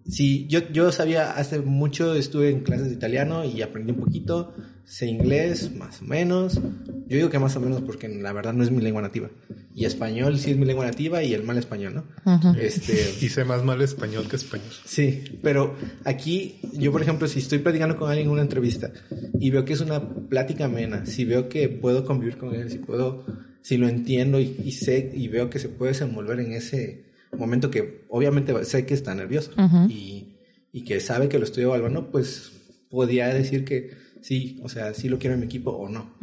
[0.08, 4.54] Sí, yo, yo sabía, hace mucho estuve en clases de italiano y aprendí un poquito.
[4.86, 6.56] Sé inglés, más o menos.
[6.56, 9.30] Yo digo que más o menos porque la verdad no es mi lengua nativa.
[9.74, 12.54] Y español sí es mi lengua nativa y el mal español, ¿no?
[12.60, 14.68] Este, Y sé más mal español que español.
[14.86, 18.92] Sí, pero aquí yo, por ejemplo, si estoy platicando con alguien en una entrevista
[19.40, 22.80] y veo que es una plática amena, si veo que puedo convivir con él, si
[22.80, 23.26] puedo,
[23.62, 27.70] si lo entiendo y, y sé y veo que se puede desenvolver en ese momento
[27.70, 29.52] que obviamente sé que está nervioso
[29.88, 30.38] y,
[30.72, 32.52] y que sabe que lo estoy evaluando, pues
[32.90, 36.16] podría decir que sí, o sea, sí lo quiero en mi equipo o no.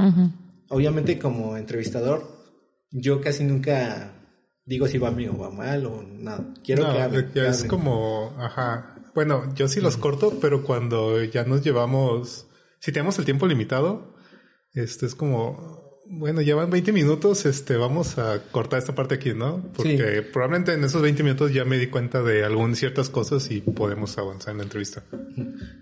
[0.68, 2.24] Obviamente como entrevistador,
[2.90, 4.12] yo casi nunca
[4.64, 6.52] digo si va bien o va mal o nada.
[6.64, 7.28] Quiero No, que hable.
[7.34, 8.94] ya es como, ajá.
[9.14, 12.46] Bueno, yo sí los corto, pero cuando ya nos llevamos,
[12.80, 14.14] si tenemos el tiempo limitado,
[14.74, 15.75] este es como,
[16.08, 19.62] bueno, llevan 20 minutos, este, vamos a cortar esta parte aquí, ¿no?
[19.74, 23.60] Porque probablemente en esos 20 minutos ya me di cuenta de algunas ciertas cosas y
[23.60, 25.02] podemos avanzar en la entrevista.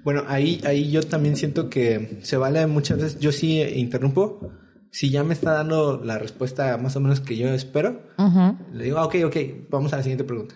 [0.02, 4.50] Bueno, ahí, ahí yo también siento que se vale muchas veces, yo sí interrumpo,
[4.90, 8.56] si ya me está dando la respuesta más o menos que yo espero, Ujú.
[8.72, 9.36] le digo, ah, ok, ok,
[9.68, 10.54] vamos a la siguiente pregunta.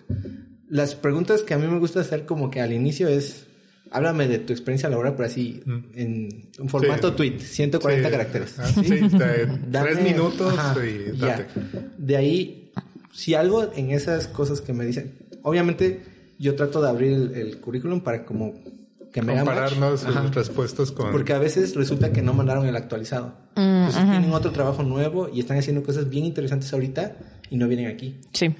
[0.69, 3.48] Las preguntas que a mí me gusta hacer como que al inicio es,
[3.91, 5.61] háblame de tu experiencia laboral, pero así,
[5.95, 7.15] en un formato Sí.
[7.15, 8.11] tweet, 140 Sí.
[8.11, 8.59] caracteres.
[8.59, 11.27] Ah, sí, de Dame- tres minutos Ajá, y ya.
[11.27, 11.45] date.
[11.97, 12.71] De ahí,
[13.11, 16.01] si algo en esas cosas que me dicen, obviamente
[16.37, 18.53] yo trato de abrir el, el currículum para como
[19.11, 19.35] que me.
[19.35, 20.29] Compararnos sus Ajá.
[20.31, 21.11] respuestas con...
[21.11, 23.33] Porque a veces resulta que no mandaron el actualizado.
[23.55, 27.17] Entonces tienen otro trabajo nuevo y están haciendo cosas bien interesantes ahorita
[27.49, 28.19] y no vienen aquí.
[28.33, 28.55] Sí.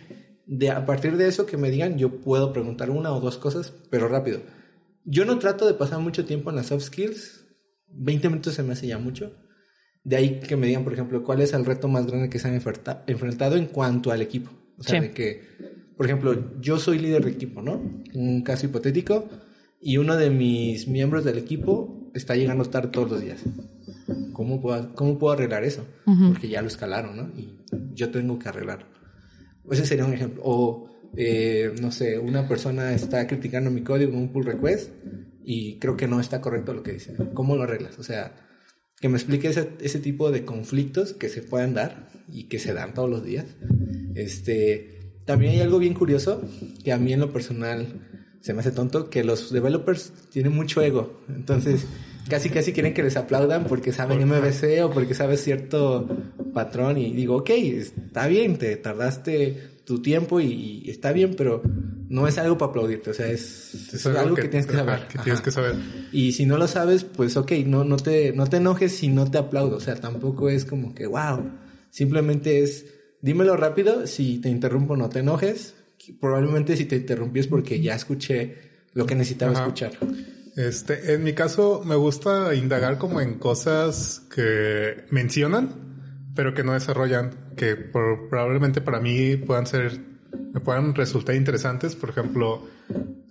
[0.48, 3.72] De, a partir de eso que me digan, yo puedo preguntar una o dos cosas,
[3.92, 4.40] pero rápido.
[5.12, 7.46] Yo no trato de pasar mucho tiempo en las soft skills.
[7.88, 9.34] 20 minutos se me hace ya mucho.
[10.04, 12.48] De ahí que me digan, por ejemplo, cuál es el reto más grande que se
[12.48, 14.52] han enfrenta- enfrentado en cuanto al equipo.
[14.78, 15.08] O sea, Sí.
[15.08, 15.42] de que,
[15.98, 17.82] por ejemplo, yo soy líder de equipo, ¿no?
[18.14, 19.28] Un caso hipotético.
[19.82, 23.42] Y uno de mis miembros del equipo está llegando tarde todos los días.
[24.34, 25.86] ¿Cómo puedo, cómo puedo arreglar eso?
[26.30, 27.30] Porque ya lo escalaron, ¿no?
[27.38, 27.60] Y
[27.94, 28.86] yo tengo que arreglarlo.
[29.72, 30.42] Ese sería un ejemplo.
[30.46, 34.92] O, eh, no sé, una persona está criticando mi código en un pull request
[35.44, 37.16] y creo que no está correcto lo que dice.
[37.34, 37.98] ¿Cómo lo arreglas?
[38.00, 38.36] O sea,
[39.00, 42.74] que me explique ese, ese tipo de conflictos que se pueden dar y que se
[42.74, 43.46] dan todos los días.
[44.16, 46.42] Este, también hay algo bien curioso
[46.84, 47.88] que a mí en lo personal
[48.42, 51.22] se me hace tonto, que los developers tienen mucho ego.
[51.28, 51.86] Entonces,
[52.30, 56.08] casi casi quieren que les aplaudan porque saben MVC o porque sabes cierto
[56.54, 61.64] patrón y digo, ok, está bien, te tardaste tu tiempo y, y está bien, pero
[62.10, 65.08] no es algo para aplaudirte, o sea, es, es algo, que, tienes que saber.
[65.08, 65.24] que Ajá.
[65.24, 65.74] tienes que saber.
[66.12, 69.32] Y si no lo sabes, pues ok, no, no, te, no te enojes si no
[69.32, 69.78] te aplaudo.
[69.78, 71.44] O sea, tampoco es como que, wow.
[71.90, 72.86] Simplemente es,
[73.24, 75.74] dímelo rápido, si te interrumpo no te enojes.
[76.22, 78.58] Probablemente si te interrumpí es porque ya escuché
[78.94, 79.62] lo que necesitaba Ajá.
[79.62, 79.94] escuchar.
[80.56, 85.89] Este, en mi caso, me gusta indagar como en cosas que mencionan,
[86.40, 90.00] pero que no desarrollan, que probablemente para mí puedan ser,
[90.54, 91.98] me puedan resultar interesantes.
[91.98, 92.66] Por ejemplo,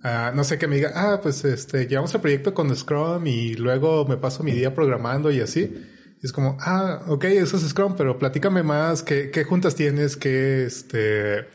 [0.03, 3.55] ah, no sé, que me diga, ah, pues este, llevamos el proyecto con Scrum y
[3.55, 5.75] luego me paso mi día programando y así.
[6.21, 10.15] Es como, ah, ok, eso es Scrum, pero platícame más, ¿qué, qué juntas tienes?
[10.15, 11.47] ¿Qué, este,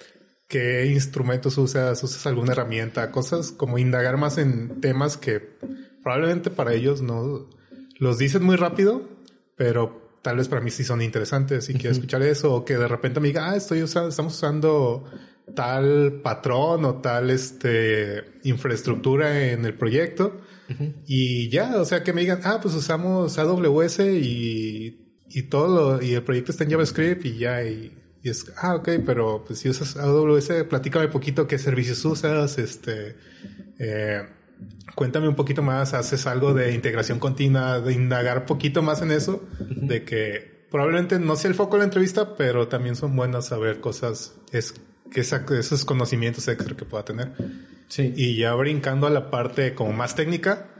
[0.48, 2.02] qué instrumentos usas?
[2.02, 3.12] ¿Usas alguna herramienta?
[3.12, 5.56] Cosas como indagar más en temas que
[6.02, 7.48] probablemente para ellos no
[8.00, 9.08] los dicen muy rápido,
[9.56, 12.54] pero tal vez para mí sí son interesantes y quiero escuchar eso.
[12.54, 15.04] O que de repente me diga, ah, estoy usando, estamos usando
[15.54, 20.40] tal patrón o tal este infraestructura en el proyecto.
[21.06, 26.02] Y ya, o sea, que me digan, ah, pues usamos AWS y, y todo lo,
[26.02, 29.58] y el proyecto está en JavaScript y ya, y, y es, ah, ok, pero pues
[29.58, 33.16] si usas AWS, platícame un poquito qué servicios usas, este,
[33.78, 34.22] eh,
[34.94, 39.10] cuéntame un poquito más, haces algo de integración continua, de indagar un poquito más en
[39.10, 43.46] eso, de que probablemente no sea el foco de la entrevista, pero también son buenas
[43.46, 44.74] saber cosas, es,
[45.10, 47.32] que esos conocimientos extra que pueda tener.
[47.88, 48.12] Sí.
[48.16, 50.73] Y ya brincando a la parte como más técnica,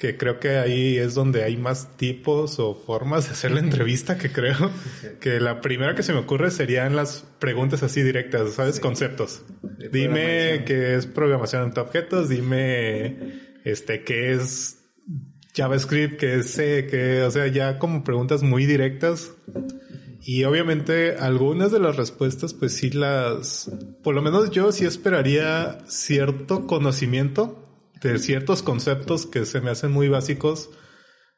[0.00, 4.16] que creo que ahí es donde hay más tipos o formas de hacer la entrevista,
[4.16, 4.56] que creo
[5.20, 8.80] que la primera que se me ocurre serían las preguntas así directas, ¿sabes?
[8.80, 9.42] Conceptos.
[9.92, 14.78] Dime qué es programación en objetos, dime este qué es
[15.54, 19.32] JavaScript, qué es C, que, o sea, ya como preguntas muy directas.
[20.22, 23.70] Y obviamente algunas de las respuestas, pues sí las,
[24.02, 27.69] por lo menos yo sí esperaría cierto conocimiento
[28.00, 30.70] de ciertos conceptos que se me hacen muy básicos,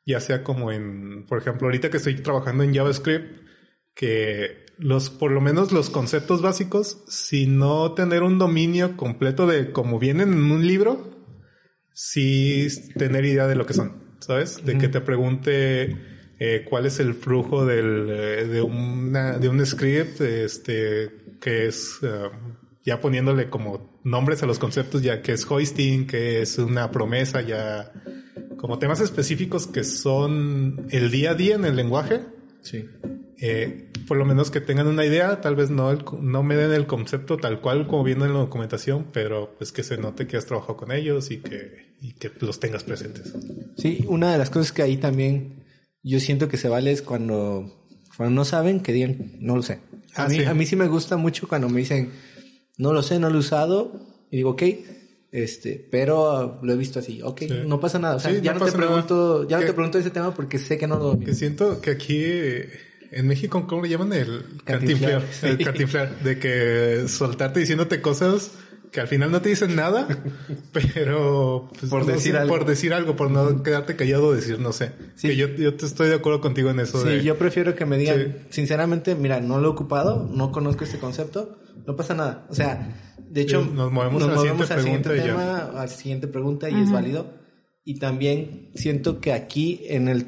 [0.07, 3.43] ya sea como en, por ejemplo, ahorita que estoy trabajando en JavaScript,
[3.95, 9.71] que los, por lo menos los conceptos básicos, si no tener un dominio completo de
[9.71, 11.11] cómo vienen en un libro,
[11.93, 14.65] sí tener idea de lo que son, ¿sabes?
[14.65, 15.97] De que te pregunte
[16.39, 21.99] eh, cuál es el flujo del, eh, de, una, de un script, este, que es,
[22.03, 22.31] eh,
[22.85, 27.41] ya poniéndole como nombres a los conceptos, ya que es hoisting, que es una promesa,
[27.43, 27.93] ya
[28.57, 32.21] como temas específicos que son el día a día en el lenguaje.
[32.63, 32.85] Sí.
[33.41, 36.71] Eh, por lo menos que tengan una idea, tal vez no, el- no me den
[36.73, 40.37] el concepto tal cual como viene en la documentación, pero pues que se note que
[40.37, 43.33] has trabajado con ellos y que, y que los tengas presentes.
[43.77, 45.65] Sí, una de las cosas que ahí también
[46.05, 47.85] yo siento que se vale es cuando,
[48.17, 49.81] cuando no saben que digan, no lo sé.
[50.15, 50.45] A, Ah, mí, sí.
[50.45, 52.11] a mí sí me gusta mucho cuando me dicen,
[52.83, 53.93] no lo sé, no lo he usado,
[54.31, 54.63] y digo, ok,
[55.31, 57.49] este, pero ah, lo he visto así, ok, Sí.
[57.67, 58.17] no pasa nada.
[58.17, 58.87] O sea, Sí, ya no no, te nada.
[58.87, 61.91] pregunto, ya no te pregunto ese tema porque sé que no lo Que siento que
[61.93, 62.23] aquí
[63.11, 64.13] en México, ¿cómo le llaman?
[64.13, 65.23] El Cantinflar.
[65.23, 65.51] cantinflar.
[65.53, 66.19] El cantinflar.
[66.23, 68.51] De que soltarte diciéndote cosas
[68.93, 70.07] que al final no te dicen nada,
[70.73, 72.55] pero pues, Por no decir sé, algo.
[72.57, 74.93] por decir algo, por no quedarte callado o decir no sé.
[75.17, 75.29] Sí.
[75.29, 77.01] Que yo, yo te estoy de acuerdo contigo en eso.
[77.03, 78.47] Sí, de, yo prefiero que me digan, Sí.
[78.51, 82.47] sinceramente, mira, no lo he ocupado, no conozco este concepto, no pasa nada.
[82.51, 85.25] O sea, de hecho, Sí, nos movemos a la siguiente al siguiente pregunta y ya.
[85.25, 87.35] tema, a la siguiente pregunta y es válido.
[87.85, 90.27] Y también siento que aquí en el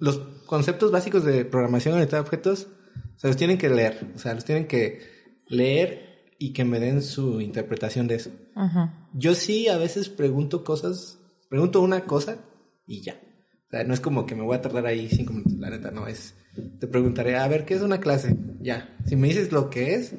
[0.00, 2.68] los conceptos básicos de programación orientada a objetos,
[3.16, 5.00] se los tienen que leer, o sea, los tienen que
[5.48, 6.05] leer
[6.38, 8.30] y que me den su interpretación de eso.
[8.54, 9.08] Ajá.
[9.14, 11.18] Yo sí a veces pregunto cosas
[11.48, 12.38] Pregunto una cosa
[12.86, 13.20] y ya.
[13.66, 15.90] O sea, no es como que me voy a tardar ahí cinco minutos, la neta,
[15.90, 16.34] no es.
[16.80, 18.36] Te preguntaré, a ver, ¿qué es una clase?
[18.60, 18.96] Ya.
[19.06, 20.14] Si me dices lo que es,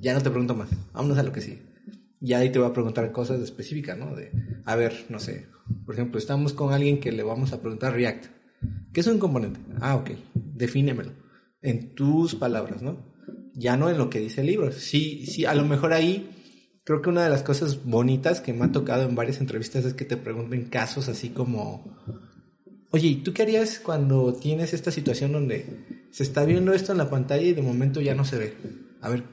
[0.00, 0.68] ya no te pregunto más.
[0.92, 1.62] Vámonos a lo que sigue.
[2.20, 4.14] Ya ahí te voy a preguntar cosas específicas, ¿no?
[4.14, 4.32] De,
[4.64, 5.46] a ver, no sé.
[5.84, 8.26] Por ejemplo, estamos con alguien que le vamos a preguntar React.
[8.92, 9.60] ¿Qué es un componente?
[9.80, 10.10] Ah, ok.
[10.34, 11.12] Defínemelo.
[11.62, 12.98] En tus palabras, ¿no?
[13.58, 14.70] Ya no en lo que dice el libro.
[14.70, 16.30] Sí, sí, a lo mejor ahí
[16.84, 19.94] creo que una de las cosas bonitas que me ha tocado en varias entrevistas es
[19.94, 21.98] que te pregunten casos así como,
[22.90, 26.98] oye, ¿y tú qué harías cuando tienes esta situación donde se está viendo esto en
[26.98, 28.54] la pantalla y de momento ya no se ve?
[29.00, 29.24] A ver,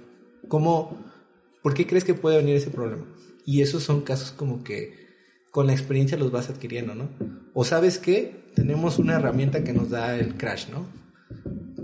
[0.47, 1.05] ¿cómo,
[1.61, 3.05] por qué crees que puede venir ese problema?
[3.45, 5.05] Y esos son casos como que
[5.51, 7.09] con la experiencia los vas adquiriendo, ¿no?
[7.53, 10.88] O sabes que tenemos una herramienta que nos da el crash, ¿no?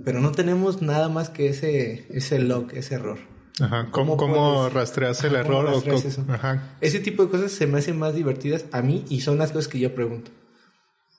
[0.05, 3.19] Pero no tenemos nada más que ese, ese log, ese error.
[3.59, 3.89] Ajá.
[3.91, 5.69] ¿Cómo, cómo rastreas el Ajá, ¿cómo error?
[5.71, 6.25] o rastreas co- eso?
[6.29, 6.77] Ajá.
[6.81, 9.67] Ese tipo de cosas se me hacen más divertidas a mí y son las cosas
[9.67, 10.31] que yo pregunto.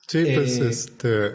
[0.07, 1.31] Sí, pues Eh, este.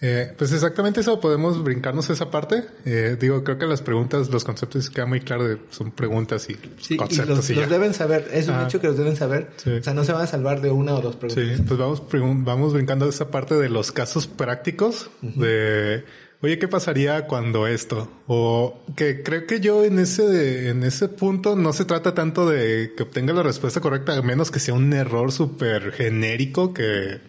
[0.00, 2.64] eh, pues exactamente eso, podemos brincarnos esa parte.
[2.86, 6.54] Eh, digo, creo que las preguntas, los conceptos queda muy claro de son preguntas y
[6.78, 7.70] Sí, y conceptos los, y, los ya.
[7.70, 9.50] deben saber, es un hecho que los deben saber.
[9.56, 9.70] Sí.
[9.72, 11.56] O sea, no se van a salvar de una o dos preguntas.
[11.58, 12.02] Sí, pues vamos,
[12.44, 16.04] vamos brincando esa parte de los casos prácticos de,
[16.42, 18.10] oye, ¿qué pasaría cuando esto?
[18.26, 22.92] O que creo que yo en ese, en ese punto no se trata tanto de
[22.96, 27.20] que obtenga la respuesta correcta, a menos que sea un error súper genérico que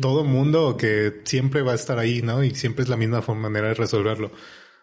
[0.00, 2.42] todo mundo que siempre va a estar ahí, ¿no?
[2.42, 4.32] Y siempre es la misma forma- manera de resolverlo.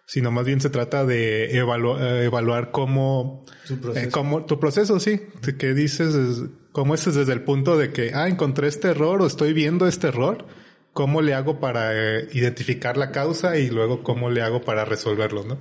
[0.05, 4.05] Sino más bien se trata de evalu- eh, evaluar cómo, Su proceso.
[4.07, 5.21] eh, cómo tu proceso, sí,
[5.57, 6.41] que dices, es-
[6.73, 10.07] cómo es desde el punto de que, ah, encontré este error o estoy viendo este
[10.07, 10.45] error,
[10.93, 15.43] cómo le hago para eh, identificar la causa y luego cómo le hago para resolverlo,
[15.43, 15.57] ¿no?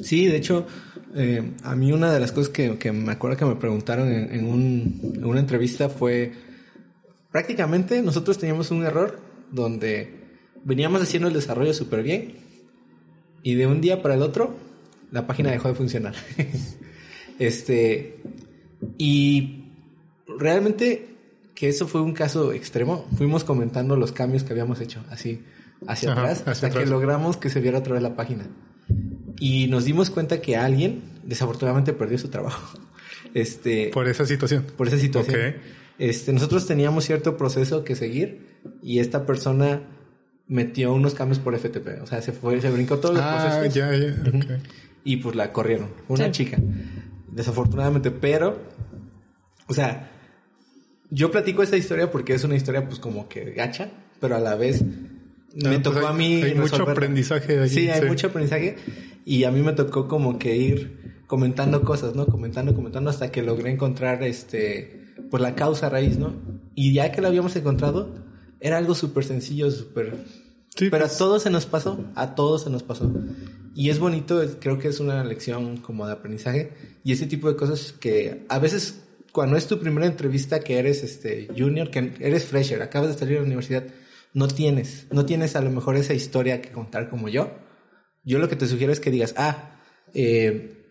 [0.00, 0.66] Sí, de hecho,
[1.14, 4.32] eh, a mí una de las cosas que, que me acuerdo que me preguntaron en,
[4.34, 6.32] en un- en una entrevista fue,
[7.30, 9.20] prácticamente nosotros teníamos un error
[9.52, 10.20] donde
[10.64, 12.34] veníamos haciendo el desarrollo súper bien
[13.42, 14.56] y de un día para el otro
[15.12, 16.14] la página dejó de funcionar.
[17.38, 18.16] este,
[18.98, 19.64] y
[20.38, 21.11] realmente
[21.54, 23.06] que eso fue un caso extremo.
[23.16, 25.42] Fuimos comentando los cambios que habíamos hecho, así,
[25.86, 26.90] hacia Ajá, atrás, hacia hasta que atrás.
[26.90, 28.46] logramos que se viera otra vez la página.
[29.38, 32.78] Y nos dimos cuenta que alguien, desafortunadamente, perdió su trabajo.
[33.34, 34.66] Este, Por esa situación.
[34.76, 35.36] por esa situación.
[35.40, 35.54] Ok.
[35.98, 39.80] Este, nosotros teníamos cierto proceso que seguir y esta persona
[40.48, 42.02] metió unos cambios por FTP.
[42.02, 44.60] O sea, se fue, se brincó todos los Ah, procesos ya, ya,
[45.02, 45.88] y pues la corrieron.
[46.08, 46.30] Una Sí.
[46.32, 46.58] chica.
[47.30, 48.58] Desafortunadamente, pero,
[49.66, 50.11] o sea,
[51.14, 54.54] yo platico esta historia porque es una historia pues como que gacha, pero a la
[54.56, 58.06] vez me Ah, pues tocó hay- a mí hay mucho aprendizaje ahí, Sí, hay sí.
[58.06, 58.76] mucho aprendizaje
[59.24, 62.26] y a mí me tocó como que ir comentando cosas, ¿no?
[62.26, 66.32] Comentando, comentando hasta que logré encontrar este pues la causa raíz, ¿no?
[66.74, 68.14] Y ya que la habíamos encontrado,
[68.60, 70.14] era algo súper sencillo, súper
[70.74, 73.12] Sí, pero pues, a todos se nos pasó, a todos se nos pasó.
[73.74, 76.72] Y es bonito, creo que es una lección como de aprendizaje
[77.04, 79.01] y ese tipo de cosas que a veces
[79.32, 83.34] cuando es tu primera entrevista que eres este junior, que eres fresher, acabas de salir
[83.34, 83.84] de la universidad,
[84.34, 87.50] no tienes, no tienes a lo mejor esa historia que contar como yo.
[88.24, 89.80] Yo lo que te sugiero es que digas, ah,
[90.14, 90.82] eh,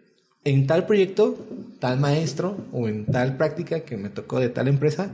[0.44, 1.38] en tal proyecto,
[1.80, 5.12] tal maestro o en tal práctica que me tocó de tal empresa,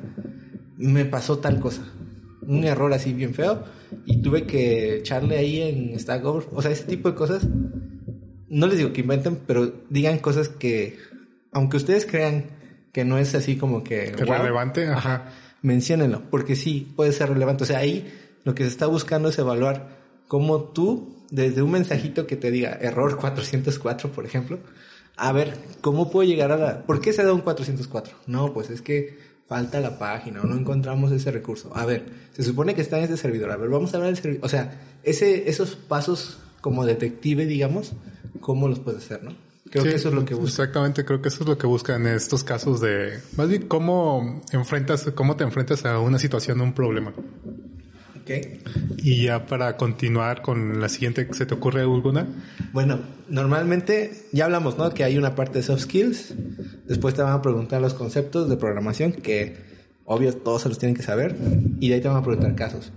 [0.77, 1.83] me pasó tal cosa.
[2.41, 3.65] Un error así bien feo
[4.05, 6.23] y tuve que echarle ahí en Stack.
[6.25, 7.45] O sea, ese tipo de cosas.
[8.49, 10.97] No les digo que inventen, pero digan cosas que,
[11.51, 12.56] aunque ustedes crean
[12.97, 14.11] que no es así como que...
[14.13, 15.29] Que wow, relevante, ajá.
[15.61, 17.63] menciónenlo, porque sí, puede ser relevante.
[17.63, 18.11] O sea, ahí
[18.43, 22.75] lo que se está buscando es evaluar cómo tú, desde un mensajito que te diga
[22.81, 24.57] error 404, por ejemplo,
[25.15, 26.87] a ver, ¿cómo puedo llegar a la...
[26.87, 28.15] ¿Por qué se da un 404?
[28.25, 31.69] No, pues es que falta la página o no encontramos ese recurso.
[31.75, 33.51] A ver, se supone que está en este servidor.
[33.51, 34.43] A ver, vamos a ver el servidor.
[34.43, 37.93] O sea, ese, esos pasos como detective, digamos,
[38.39, 39.35] ¿cómo los puedes hacer, no?
[39.69, 40.63] Creo Sí, que eso es lo que busca.
[40.63, 44.41] Exactamente, creo que eso es lo que buscan en estos casos de, más bien, cómo
[44.51, 47.13] enfrentas, cómo te enfrentas a una situación, a un problema.
[48.21, 48.29] ¿Ok?
[48.97, 52.27] Y ya para continuar con la siguiente, ¿se te ocurre alguna?
[52.73, 52.99] Bueno,
[53.29, 54.93] normalmente ya hablamos, ¿no?
[54.93, 56.33] Que hay una parte de soft skills.
[56.85, 59.57] Después te van a preguntar los conceptos de programación, que
[60.05, 61.35] obvio todos se los tienen que saber.
[61.79, 62.91] Y de ahí te van a preguntar casos.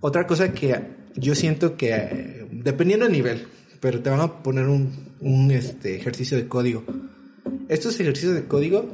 [0.00, 0.80] Otra cosa que
[1.16, 3.46] yo siento que, dependiendo del nivel,
[3.84, 6.84] pero te van a poner un, un este, ejercicio de código.
[7.68, 8.90] Estos ejercicios de código,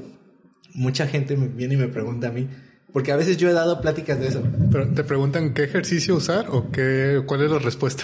[0.75, 2.49] mucha gente me viene y me pregunta a mí,
[2.93, 4.43] porque a veces yo he dado pláticas de eso.
[4.73, 8.03] Pero te preguntan qué ejercicio usar o qué, cuál es la respuesta.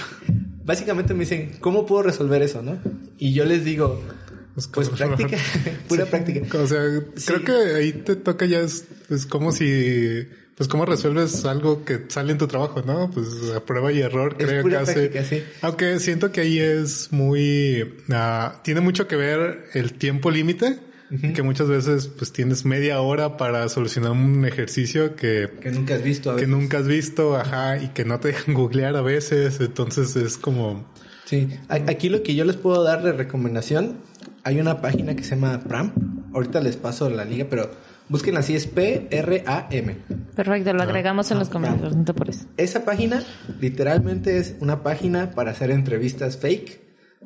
[0.65, 2.79] Básicamente me dicen, ¿cómo puedo resolver eso, no?
[3.19, 4.01] Y yo les digo,
[4.57, 5.37] Es pues como- práctica,
[5.89, 6.59] pura Sí, práctica.
[6.63, 6.83] O sea,
[7.17, 7.33] Sí.
[7.33, 12.07] creo que ahí te toca ya es, es como si pues cómo resuelves algo que
[12.09, 13.11] sale en tu trabajo, ¿no?
[13.11, 15.09] Pues a prueba y error, Es creo pura que hace.
[15.09, 15.43] práctica, sí.
[15.63, 20.79] Aunque siento que ahí es muy, ah, tiene mucho que ver el tiempo límite,
[21.35, 26.03] que muchas veces pues tienes media hora para solucionar un ejercicio que, Que nunca has
[26.03, 26.31] visto.
[26.31, 26.49] A que veces.
[26.49, 30.91] nunca has visto, ajá, y que no te dejan googlear a veces, entonces es como,
[31.27, 33.99] Sí, aquí lo que yo les puedo dar de recomendación,
[34.43, 35.93] hay una página que se llama Pram.
[36.33, 37.71] Ahorita les paso la liga, pero
[38.09, 39.97] busquen así, es P-R-A-M.
[40.37, 42.47] Perfecto, lo agregamos en los comentarios, no te apures.
[42.59, 43.23] Esa página
[43.59, 46.81] literalmente es una página para hacer entrevistas fake,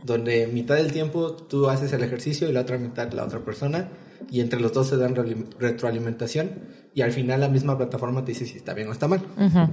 [0.05, 3.89] donde mitad del tiempo tú haces el ejercicio y la otra mitad la otra persona,
[4.31, 5.17] y entre los dos se dan
[5.59, 6.51] retroalimentación,
[6.95, 9.21] y al final la misma plataforma te dice si está bien o está mal.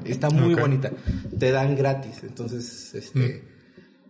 [0.04, 0.92] Está muy bonita.
[1.38, 3.57] Te dan gratis, entonces, este...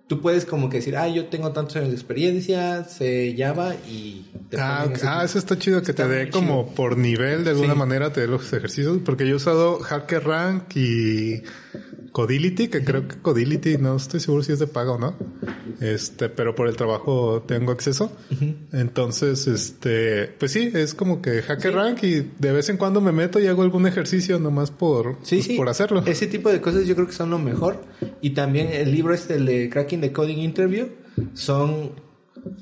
[0.08, 4.26] Tú puedes como que decir, ah, yo tengo tantos años de experiencia, sé Java y...
[4.50, 4.96] te Ah, ponen ok.
[4.98, 6.76] ese ah, eso está chido que Está te dé como chido.
[6.76, 7.80] por nivel de alguna Sí.
[7.80, 11.44] manera te dé los ejercicios, porque yo he usado HackerRank y
[12.18, 15.14] Codility, que creo que Codility no estoy seguro si es de paga o no.
[15.80, 18.12] Este, pero por el trabajo tengo acceso.
[18.74, 23.40] Entonces, este, pues sí, es como que HackerRank y de vez en cuando me meto
[23.40, 25.58] y hago algún ejercicio nomás por, Sí, pues, sí.
[25.58, 26.02] por hacerlo.
[26.08, 27.84] Ese tipo de cosas yo creo que son lo mejor.
[28.20, 30.88] Y también el libro este, el de Cracking the Coding Interview,
[31.36, 31.92] son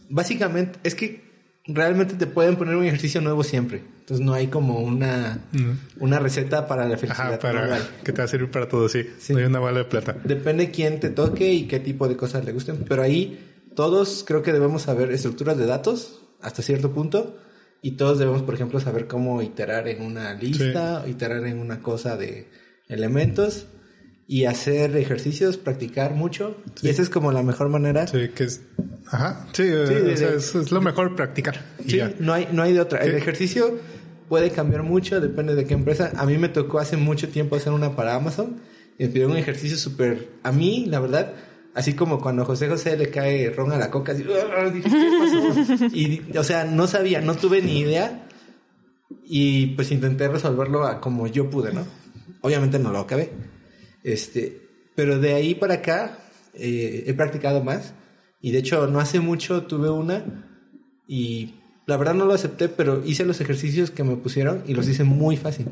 [0.10, 1.24] básicamente, es que
[1.68, 3.84] realmente te pueden poner un ejercicio nuevo siempre.
[4.00, 5.40] Entonces no hay como una,
[6.00, 7.34] una receta para la felicidad.
[7.34, 9.04] Ajá, para que te va a servir para todo, sí.
[9.18, 9.34] Sí.
[9.34, 10.16] No hay una bala de plata.
[10.24, 12.86] Depende quién te toque y qué tipo de cosas le gusten.
[12.88, 17.40] Pero ahí todos creo que debemos saber estructuras de datos hasta cierto punto.
[17.82, 22.16] Y todos debemos, por ejemplo, saber cómo iterar en una lista, iterar en una cosa
[22.18, 22.48] de
[22.88, 23.68] elementos
[24.28, 26.58] y hacer ejercicios, practicar mucho.
[26.82, 28.08] Y esa es como la mejor manera.
[28.08, 28.62] Sí, que es,
[29.12, 31.64] ajá, sí, de- o sea, de- es, es lo mejor practicar.
[31.88, 32.12] Sí, ya.
[32.20, 33.00] no hay, no hay de otra.
[33.04, 33.18] El Sí.
[33.18, 33.78] ejercicio
[34.28, 36.12] puede cambiar mucho, depende de qué empresa.
[36.18, 38.58] A mí me tocó hace mucho tiempo hacer una para Amazon
[38.98, 40.30] y me pidieron un ejercicio súper...
[40.42, 41.34] A mí, la verdad,
[41.76, 44.24] así como cuando José José le cae ron a la coca, así,
[44.58, 45.86] "Ah", dije, ¿qué pasó?
[45.96, 48.28] Y, o sea, no sabía, no tuve ni idea
[49.24, 51.86] y pues intenté resolverlo a como yo pude, ¿no?
[52.42, 53.32] Obviamente no lo acabé.
[54.06, 54.62] Este,
[54.96, 56.20] pero de ahí para acá
[56.54, 57.94] eh, he practicado más
[58.40, 60.46] y de hecho no hace mucho tuve una
[61.08, 61.56] y
[61.88, 65.04] la verdad no lo acepté, pero hice los ejercicios que me pusieron y los hice
[65.04, 65.68] muy fácil.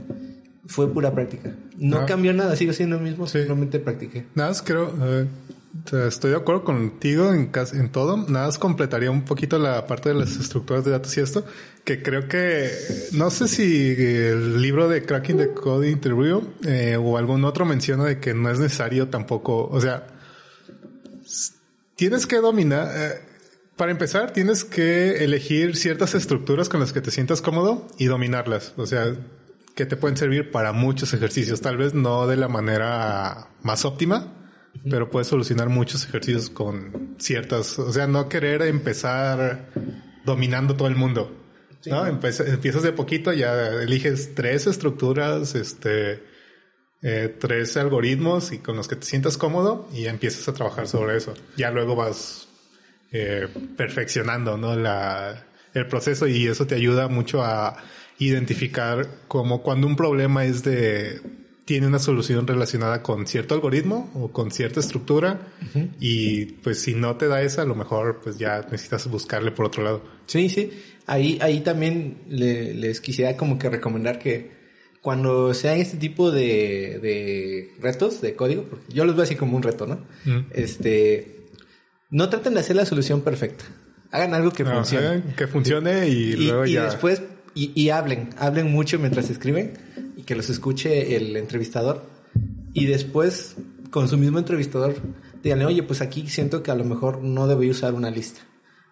[0.66, 1.56] Fue pura práctica.
[1.78, 2.06] No Ah.
[2.06, 3.38] cambió nada, sigo siendo el mismo, Sí.
[3.40, 4.26] simplemente practiqué.
[4.36, 4.94] Nada más creo,
[6.08, 8.18] estoy de acuerdo contigo en, cas- en todo.
[8.18, 11.46] Nada más completaría un poquito la parte de las estructuras de datos y esto,
[11.84, 12.70] que creo que,
[13.14, 18.06] no sé si el libro de Cracking the Code Interview eh, o algún otro menciona
[18.06, 20.08] de que no es necesario tampoco, o sea,
[21.96, 23.22] tienes que dominar, eh,
[23.76, 28.74] para empezar, tienes que elegir ciertas estructuras con las que te sientas cómodo y dominarlas.
[28.78, 29.16] O sea,
[29.74, 31.60] que te pueden servir para muchos ejercicios.
[31.62, 34.32] Tal vez no de la manera más óptima,
[34.90, 39.70] pero puedes solucionar muchos ejercicios con ciertas, o sea, no querer empezar
[40.26, 41.40] dominando todo el mundo.
[41.86, 42.08] ¿no?
[42.08, 46.24] Empieza- empiezas de poquito, ya eliges tres estructuras, este,
[47.02, 50.88] eh, tres algoritmos y con los que te sientas cómodo y ya empiezas a trabajar
[50.88, 51.34] sobre eso.
[51.58, 52.48] Ya luego vas
[53.12, 53.48] eh,
[53.78, 54.76] perfeccionando ¿no?
[54.78, 57.76] la, el proceso y eso te ayuda mucho a
[58.18, 61.20] identificar como cuando un problema es de
[61.66, 65.48] tiene una solución relacionada con cierto algoritmo o con cierta estructura
[66.00, 69.66] y pues si no te da esa a lo mejor pues ya necesitas buscarle por
[69.68, 70.04] otro lado.
[70.28, 70.72] Sí, sí.
[71.06, 74.52] Ahí, ahí también le- les quisiera como que recomendar que
[75.02, 79.58] cuando sean este tipo de, de retos de código, porque yo los veo así como
[79.58, 80.06] un reto, ¿no?
[80.54, 81.46] Este,
[82.10, 83.66] no traten de hacer la solución perfecta.
[84.12, 85.24] Hagan algo que funcione.
[85.36, 87.22] que funcione y, Y, luego y ya después,
[87.56, 92.04] y, y hablen, hablen mucho mientras escriben y que los escuche el entrevistador.
[92.74, 93.56] Y después,
[93.92, 94.96] con su mismo entrevistador,
[95.44, 98.42] díganle, oye, pues aquí siento que a lo mejor no debí usar una lista.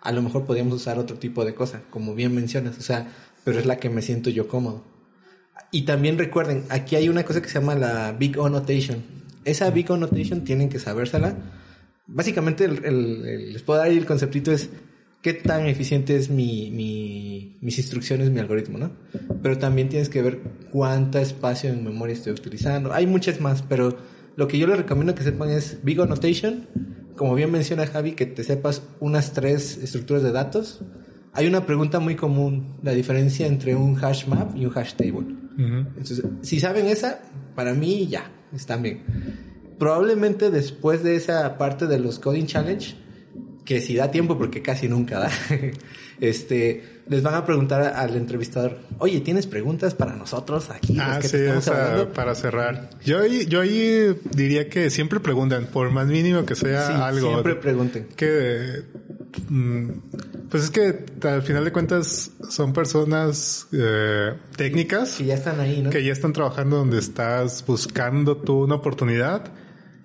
[0.02, 3.12] A lo mejor podríamos usar otro tipo de cosa, como bien mencionas, o sea,
[3.44, 4.84] pero es la que me siento yo cómodo.
[5.72, 9.04] Y también recuerden, aquí hay una cosa que se llama la Big O Notation.
[9.46, 11.36] Esa Big O Notation tienen que sabérsela.
[12.08, 14.70] Básicamente, el, el- el- les puedo dar el conceptito es
[15.22, 18.92] qué tan eficiente es mi, mi- mis instrucciones, mi algoritmo, ¿no?
[19.44, 20.40] Pero también tienes que ver
[20.72, 22.94] cuánto espacio en memoria estoy utilizando.
[22.94, 23.98] Hay muchas más, pero
[24.36, 26.68] lo que yo les recomiendo que sepan es Big O Notation.
[27.16, 30.82] Como bien menciona Javi, que te sepas unas tres estructuras de datos.
[31.34, 35.28] Hay una pregunta muy común, la diferencia entre un hash map y un hash table.
[35.58, 37.22] Entonces, si saben esa,
[37.56, 39.02] para mí ya, están bien.
[39.78, 42.96] Probablemente después de esa parte de los Coding Challenge,
[43.66, 45.32] que si da tiempo, porque casi nunca da,
[46.20, 50.98] este, les van a preguntar al entrevistador, oye, ¿tienes preguntas para nosotros aquí?
[51.00, 52.90] Ah, que sí, te estamos esa, hablando?" para cerrar.
[53.04, 57.30] Yo ahí, yo ahí diría que siempre preguntan, por más mínimo que sea Sí, algo.
[57.30, 58.08] siempre pregunten.
[58.16, 58.84] que
[59.50, 59.90] mm,
[60.50, 65.82] pues es que al final de cuentas son personas eh, técnicas Que ya están ahí,
[65.82, 65.90] ¿no?
[65.90, 69.46] que ya están trabajando donde estás buscando tú una oportunidad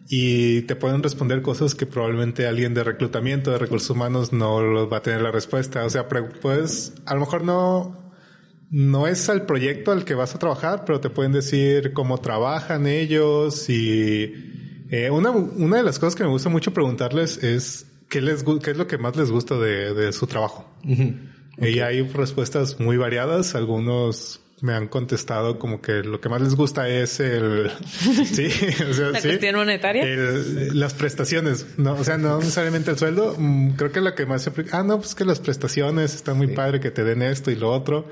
[0.09, 4.93] y te pueden responder cosas que probablemente alguien de reclutamiento, de recursos humanos no los
[4.93, 5.85] va a tener la respuesta.
[5.85, 8.13] O sea, puedes, a lo mejor no,
[8.71, 12.87] no es al proyecto al que vas a trabajar, pero te pueden decir cómo trabajan
[12.87, 14.33] ellos y
[14.91, 18.71] eh, una, una de las cosas que me gusta mucho preguntarles es qué les qué
[18.71, 20.71] es lo que más les gusta de, de su trabajo.
[21.59, 23.55] Y hay respuestas muy variadas.
[23.55, 27.71] Algunos me han contestado como que lo que más les gusta es el...
[28.25, 28.47] sí,
[28.89, 29.29] o sea, ¿La sí.
[29.29, 30.03] cuestión monetaria?
[30.03, 31.67] El- las prestaciones.
[31.77, 33.35] No, o sea, no necesariamente el sueldo.
[33.39, 34.53] Mm, creo que lo que más se...
[34.73, 37.71] Ah, no, pues que las prestaciones están muy padre que te den esto y lo
[37.71, 38.07] otro.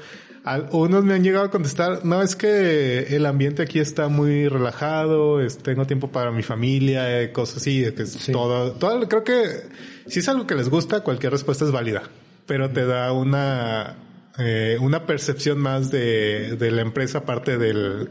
[0.45, 5.41] Algunos me han llegado a contestar, no, es que el ambiente aquí está muy relajado,
[5.41, 9.47] es- tengo tiempo para mi familia, eh, cosas así, que es todo, todo, creo que
[10.07, 12.03] si es algo que les gusta, cualquier respuesta es válida,
[12.45, 13.97] pero te da una,
[14.39, 18.09] eh, una percepción más de, de la empresa aparte del,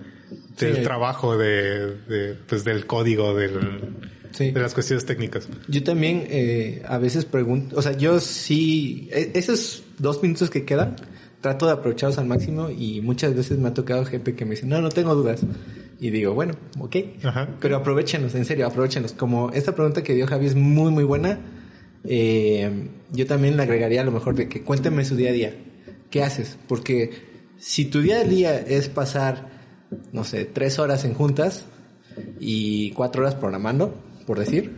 [0.59, 0.81] del Sí.
[0.83, 3.59] trabajo, de, de, pues del código, del,
[4.31, 4.51] Sí.
[4.51, 5.47] de las cuestiones técnicas.
[5.67, 10.65] Yo también eh, a veces pregunto, o sea, yo sí, e- esos dos minutos que
[10.65, 10.95] quedan,
[11.41, 14.65] trato de aprovecharlos al máximo y muchas veces me ha tocado gente que me dice,
[14.65, 15.41] no, no tengo dudas.
[15.99, 17.49] Y digo, bueno, ok, Ajá.
[17.59, 19.11] pero aprovechenlos, en serio, aprovechenlos.
[19.13, 21.39] Como esta pregunta que dio Javi es muy, muy buena,
[22.05, 25.53] eh, yo también le agregaría a lo mejor de que cuénteme su día a día.
[26.13, 26.59] ¿Qué haces?
[26.67, 27.09] Porque
[27.57, 29.49] si tu día a día es pasar,
[30.11, 31.65] no sé, tres horas en juntas
[32.39, 33.95] y cuatro horas programando,
[34.27, 34.71] por decir,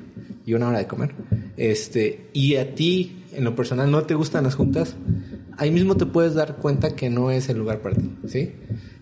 [0.46, 1.14] y una hora de comer,
[1.58, 4.96] este, y a ti, en lo personal, no te gustan las juntas,
[5.58, 8.54] ahí mismo te puedes dar cuenta que no es el lugar para ti, ¿sí?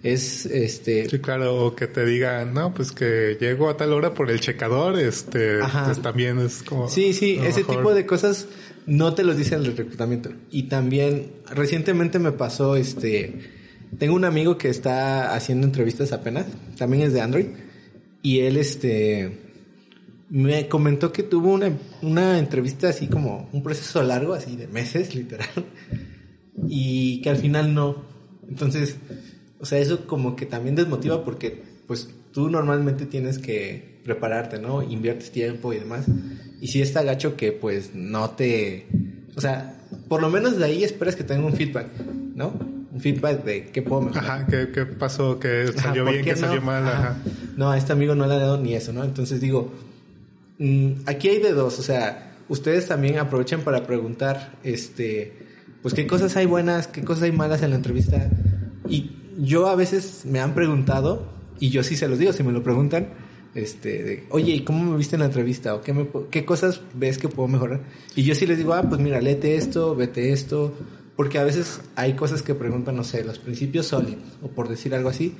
[0.01, 4.15] Es, este, Sí, claro, o que te digan, no, pues que llego a tal hora
[4.15, 5.85] por el checador, este, Ajá.
[5.85, 6.89] pues también es como...
[6.89, 8.47] Sí, sí, ese mejor- tipo de cosas
[8.85, 10.31] no te los dicen el reclutamiento.
[10.51, 13.39] Y también, recientemente me pasó, este,
[13.97, 16.45] tengo un amigo que está haciendo entrevistas apenas,
[16.77, 17.47] también es de Android,
[18.21, 19.39] y él, este,
[20.29, 25.15] me comentó que tuvo una, una entrevista así como un proceso largo, así de meses,
[25.15, 25.49] literal,
[26.67, 28.03] y que al final no.
[28.49, 28.97] Entonces,
[29.59, 34.83] o sea, eso como que también desmotiva porque, pues, tú normalmente tienes que prepararte, ¿no?
[34.83, 36.05] Inviertes tiempo y demás.
[36.61, 38.87] Y si está gacho que, pues, no te...
[39.35, 39.75] O sea,
[40.07, 41.87] por lo menos de ahí esperas que tenga un feedback,
[42.35, 42.53] ¿no?
[42.91, 44.23] Un feedback de qué puedo mejorar.
[44.23, 45.39] Ajá, ¿qué, qué pasó?
[45.39, 46.25] ¿Qué salió ¿por bien?
[46.25, 46.67] qué ¿Qué salió no?
[46.67, 46.87] mal?
[46.87, 46.99] Ajá.
[46.99, 47.17] Ajá.
[47.57, 49.03] No, a este amigo no le ha dado ni eso, ¿no?
[49.03, 49.73] Entonces digo,
[50.59, 55.33] mm, aquí hay de dos, o sea, ustedes también aprovechen para preguntar, este,
[55.81, 58.29] pues qué cosas hay buenas, qué cosas hay malas en la entrevista.
[58.87, 61.27] Y yo a veces me han preguntado,
[61.59, 63.09] y yo sí se los digo, si me lo preguntan,
[63.55, 65.75] este, de, oye, ¿y cómo me viste en la entrevista?
[65.75, 67.81] ¿O qué, me, qué cosas ves que puedo mejorar?
[68.15, 70.73] Y yo sí les digo, ah, pues mira, léete esto, vete esto,
[71.15, 74.95] porque a veces hay cosas que preguntan, no sé, los principios sólidos, o por decir
[74.95, 75.35] algo así,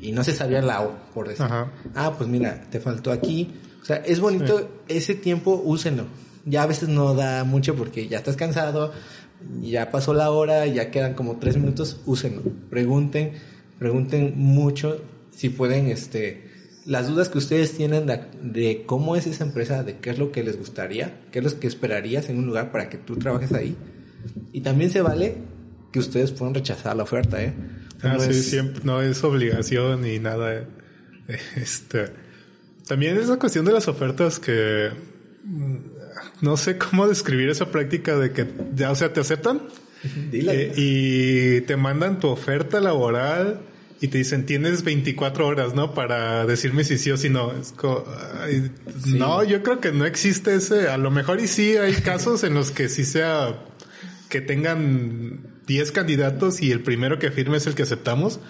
[0.00, 1.46] y no se sabía la O, por decir.
[1.46, 1.72] Ajá.
[1.94, 3.54] Ah, pues mira, te faltó aquí.
[3.80, 6.04] O sea, es bonito ese tiempo, úsenlo.
[6.44, 8.92] Ya a veces no da mucho porque ya estás cansado,
[9.62, 12.42] ya pasó la hora, ya quedan como tres minutos, úsenlo.
[12.68, 13.32] Pregunten,
[13.78, 15.00] pregunten mucho
[15.30, 16.45] si pueden, este,
[16.86, 20.30] las dudas que ustedes tienen de, de cómo es esa empresa, de qué es lo
[20.32, 23.52] que les gustaría, qué es lo que esperarías en un lugar para que tú trabajes
[23.52, 23.76] ahí.
[24.52, 25.36] Y también se vale
[25.92, 27.52] que ustedes puedan rechazar la oferta, ¿eh?
[28.02, 30.54] Ah, No sí, es- siempre, no es obligación ni nada.
[30.54, 30.66] eh,
[31.56, 32.06] Este,
[32.86, 34.90] también es la cuestión de las ofertas que
[35.44, 35.76] mm,
[36.42, 39.62] no sé cómo describir esa práctica de que ya, o sea, te aceptan
[40.30, 40.52] Dile.
[40.66, 43.60] eh, y te mandan tu oferta laboral
[44.00, 45.94] y te dicen tienes 24 horas, ¿no?
[45.94, 47.52] Para decirme si sí o si no.
[47.52, 47.72] Es
[49.06, 50.88] No, yo creo que no existe ese.
[50.88, 53.56] A lo mejor y sí hay casos en los que sí sea
[54.28, 58.40] que tengan 10 candidatos y el primero que firme es el que aceptamos.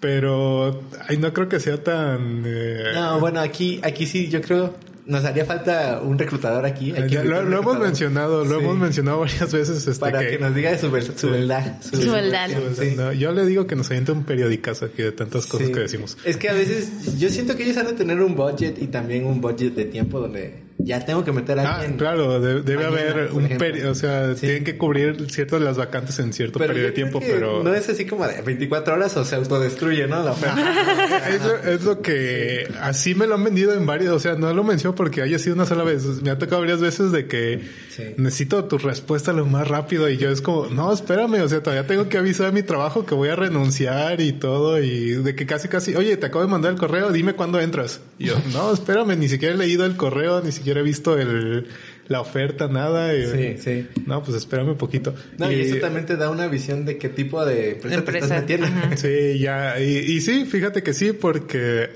[0.00, 2.44] Pero ay, no creo que sea tan...
[2.46, 4.76] eh, No, bueno, aquí, aquí sí, yo creo,
[5.08, 6.92] nos haría falta un reclutador aquí.
[6.94, 8.64] Hay que lo, un lo hemos mencionado, lo Sí.
[8.64, 9.86] hemos mencionado varias veces.
[9.88, 11.80] Este, Para que, nos diga su, ver- su verdad.
[11.82, 12.48] Su verdad.
[12.78, 12.94] Sí.
[12.96, 15.72] No, yo le digo que nos avienta un periodicazo aquí de tantas cosas Sí.
[15.72, 16.16] que decimos.
[16.24, 19.24] Es que a veces, yo siento que ellos han de tener un budget y también
[19.26, 21.98] un budget de tiempo donde ya tengo que meter a Ah, alguien.
[21.98, 24.42] claro, de- debe mañana, haber un periodo, o sea, Sí.
[24.42, 27.62] tienen que cubrir ciertas las vacantes en cierto Pero periodo de tiempo, pero...
[27.62, 30.22] No es así como de 24 horas o se autodestruye, ¿no?
[30.22, 30.56] La oferta.
[31.28, 34.64] Eso es lo que así me lo han vendido en varios, o sea, no lo
[34.64, 36.04] menciono porque haya sido una sola vez.
[36.22, 37.60] Me ha tocado varias veces de que
[37.90, 38.14] Sí.
[38.16, 41.86] necesito tu respuesta lo más rápido y yo es como, no, espérame, o sea, todavía
[41.86, 45.44] tengo que avisar a mi trabajo que voy a renunciar y todo y de que
[45.46, 48.00] casi casi, oye, te acabo de mandar el correo, dime cuándo entras.
[48.18, 51.66] Y yo, no, espérame, ni siquiera he leído el correo, ni siquiera he visto el,
[52.08, 53.14] la oferta, nada.
[53.16, 53.86] y- Sí, sí.
[54.06, 55.14] No, pues espérame un poquito.
[55.38, 58.24] No, y, eso también te da una visión de qué tipo de empresa, te Empresa,
[58.26, 58.66] estás metiendo.
[58.66, 58.96] ajá.
[58.96, 61.88] Sí, ya, y, y sí, fíjate que sí, porque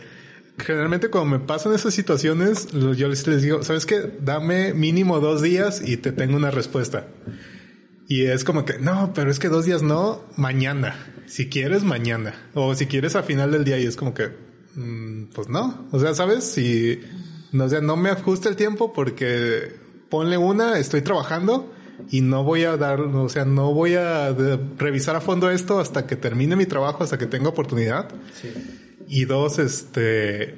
[0.58, 4.00] generalmente cuando me pasan esas situaciones, yo les, les digo, ¿sabes qué?
[4.20, 7.06] Dame mínimo dos días y te tengo una respuesta.
[8.08, 10.94] Y es como que, no, pero es que dos días no, mañana.
[11.26, 12.34] Si quieres, mañana.
[12.52, 14.28] O si quieres a final del día y es como que,
[14.74, 15.88] mm, pues no.
[15.92, 16.44] O sea, ¿sabes?
[16.44, 17.00] Si,
[17.52, 19.74] no, o sea, no me ajusta el tiempo porque
[20.08, 21.72] ponle una, estoy trabajando
[22.10, 24.34] y no voy a dar, o sea, no voy a
[24.78, 28.08] revisar a fondo esto hasta que termine mi trabajo, hasta que tenga oportunidad.
[29.08, 30.54] Y dos, este,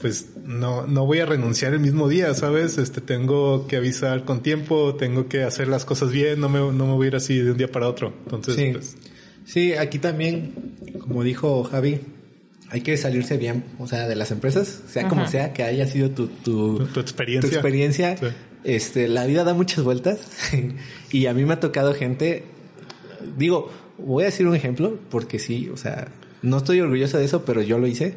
[0.00, 2.78] pues no, no voy a renunciar el mismo día, ¿sabes?
[2.78, 6.86] Este, tengo que avisar con tiempo, tengo que hacer las cosas bien, no me, no
[6.86, 8.12] me voy a ir así de un día para otro.
[8.24, 8.70] Entonces, Sí.
[8.72, 8.96] pues,
[9.44, 12.00] Sí, aquí también, como dijo Javi,
[12.70, 16.10] hay que salirse bien, o sea, de las empresas, sea como sea, que haya sido
[16.10, 17.48] tu, tu, tu, tu experiencia.
[17.48, 18.16] tu experiencia.
[18.16, 18.26] Sí.
[18.64, 20.18] Este, la vida da muchas vueltas
[21.12, 22.44] y a mí me ha tocado gente,
[23.36, 26.08] digo, voy a decir un ejemplo porque sí, o sea,
[26.42, 28.16] no estoy orgulloso de eso, pero yo lo hice.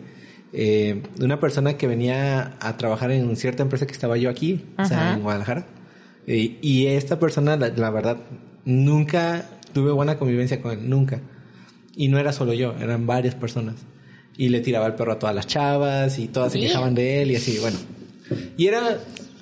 [0.52, 4.66] Eh, de una persona que venía a trabajar en cierta empresa que estaba yo aquí,
[4.80, 5.68] o sea, en Guadalajara.
[6.26, 8.18] Y, y esta persona, la, la verdad,
[8.66, 11.22] nunca tuve buena convivencia con él, nunca.
[11.96, 13.76] Y no era solo yo, eran varias personas.
[14.40, 17.32] Y le tiraba el perro a todas las chavas y todas se quejaban de él
[17.32, 17.78] y así, bueno.
[18.56, 18.98] Y era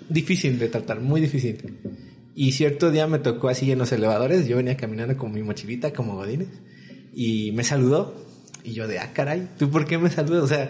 [0.10, 1.78] difícil de tratar, muy difícil.
[2.34, 5.94] Y cierto día me tocó así en los elevadores, yo venía caminando con mi mochilita
[5.94, 6.48] como Godines
[7.14, 8.16] y me saludó
[8.64, 10.44] y yo de, ah, caray, ¿tú por qué me saludas?
[10.44, 10.70] O sea,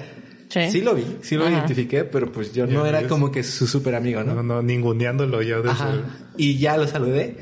[0.50, 0.82] sí, Sí.
[0.82, 1.60] lo vi, sí lo Ajá.
[1.60, 4.36] identifiqué, pero pues yo no era como que su súper amigo, ¿no?
[4.36, 5.70] No, no, ninguneándolo ya desde...
[5.70, 5.94] Ajá.
[6.36, 7.38] Y ya lo saludé.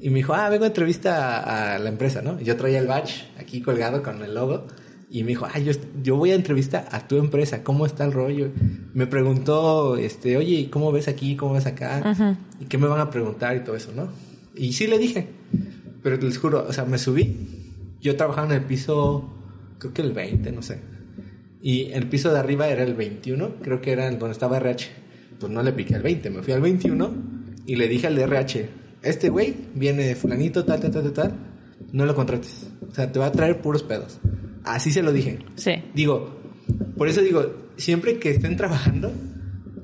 [0.00, 2.40] Y me dijo, ah, vengo a entrevista a, a la empresa, ¿no?
[2.40, 4.66] Y yo traía el badge aquí colgado con el logo.
[5.14, 5.70] Y me dijo, ah, yo,
[6.02, 8.50] yo voy a entrevista a tu empresa, ¿cómo está el rollo?
[8.94, 11.36] Me preguntó, este, oye, ¿y ¿cómo ves aquí?
[11.36, 12.36] ¿Cómo ves acá?
[12.58, 14.08] ¿Y qué me van a preguntar y todo eso, no?
[14.56, 15.28] Y sí le dije.
[16.02, 17.36] Pero les juro, o sea, me subí.
[18.00, 19.32] Yo trabajaba en el piso,
[19.78, 20.80] creo que el 20, no sé.
[21.62, 24.88] Y el piso de arriba era el 21, creo que era donde estaba RH.
[25.38, 27.14] Pues no le piqué al 20, me fui al 21
[27.66, 28.68] y le dije al de RH,
[29.02, 31.34] este güey viene de fulanito, tal, tal, tal, tal, tal,
[31.92, 32.66] no lo contrates.
[32.90, 34.18] O sea, te va a traer puros pedos.
[34.64, 35.38] Así se lo dije.
[35.56, 35.84] Sí.
[35.94, 36.40] Digo,
[36.96, 39.12] por eso digo, siempre que estén trabajando,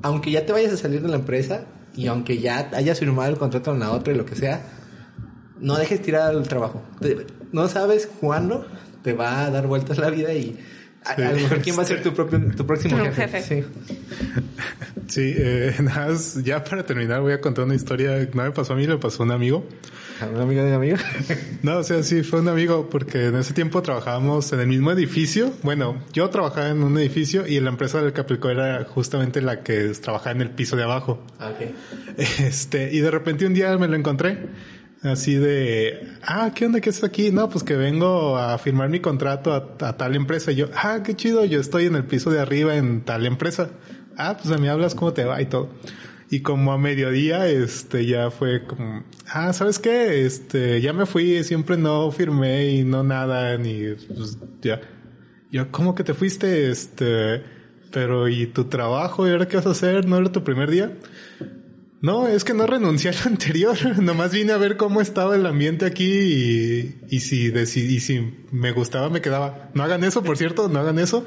[0.03, 3.37] aunque ya te vayas a salir de la empresa y aunque ya hayas firmado el
[3.37, 4.63] contrato en la otra y lo que sea,
[5.59, 6.83] no dejes tirar el trabajo.
[7.53, 8.67] No sabes cuándo
[9.03, 10.59] te va a dar vueltas la vida y
[11.05, 13.29] a, a lo mejor quién va a ser tu propio tu próximo jefe.
[13.29, 13.43] jefe.
[13.43, 13.65] Sí.
[15.09, 18.75] Sí, eh, nada más, ya para terminar voy a contar una historia, no me pasó
[18.75, 19.67] a mí, le pasó a un amigo.
[20.21, 20.97] ¿A un amigo de un amigo?
[21.63, 24.91] No, o sea, sí, fue un amigo porque en ese tiempo trabajábamos en el mismo
[24.93, 25.53] edificio.
[25.63, 29.89] Bueno, yo trabajaba en un edificio y la empresa del aplicó era justamente la que
[30.03, 31.25] trabajaba en el piso de abajo.
[31.39, 31.71] Ah, ok.
[32.41, 34.39] Este, y de repente un día me lo encontré.
[35.03, 36.81] Así de, ah, ¿qué onda?
[36.81, 37.31] ¿Qué haces aquí?
[37.31, 40.53] No, pues que vengo a firmar mi contrato a, a tal empresa.
[40.53, 43.71] Y yo, ah, qué chido, yo estoy en el piso de arriba en tal empresa.
[44.19, 45.71] Ah, pues a mí hablas cómo te va y todo.
[46.33, 50.25] Y como a mediodía, este, ya fue como, ah, ¿sabes qué?
[50.25, 54.81] Este, ya me fui, siempre no firmé y no nada, ni, pues, ya.
[55.51, 56.71] Yo, ¿cómo que te fuiste?
[56.71, 57.43] Este,
[57.91, 59.27] pero ¿y tu trabajo?
[59.27, 60.07] ¿Y ahora qué vas a hacer?
[60.07, 60.93] ¿No era tu primer día?
[62.03, 63.77] No, es que no renuncié al anterior.
[63.99, 68.47] Nomás vine a ver cómo estaba el ambiente aquí y, y si decidí, y si
[68.51, 69.71] me gustaba me quedaba.
[69.75, 71.27] No hagan eso, por cierto, no hagan eso.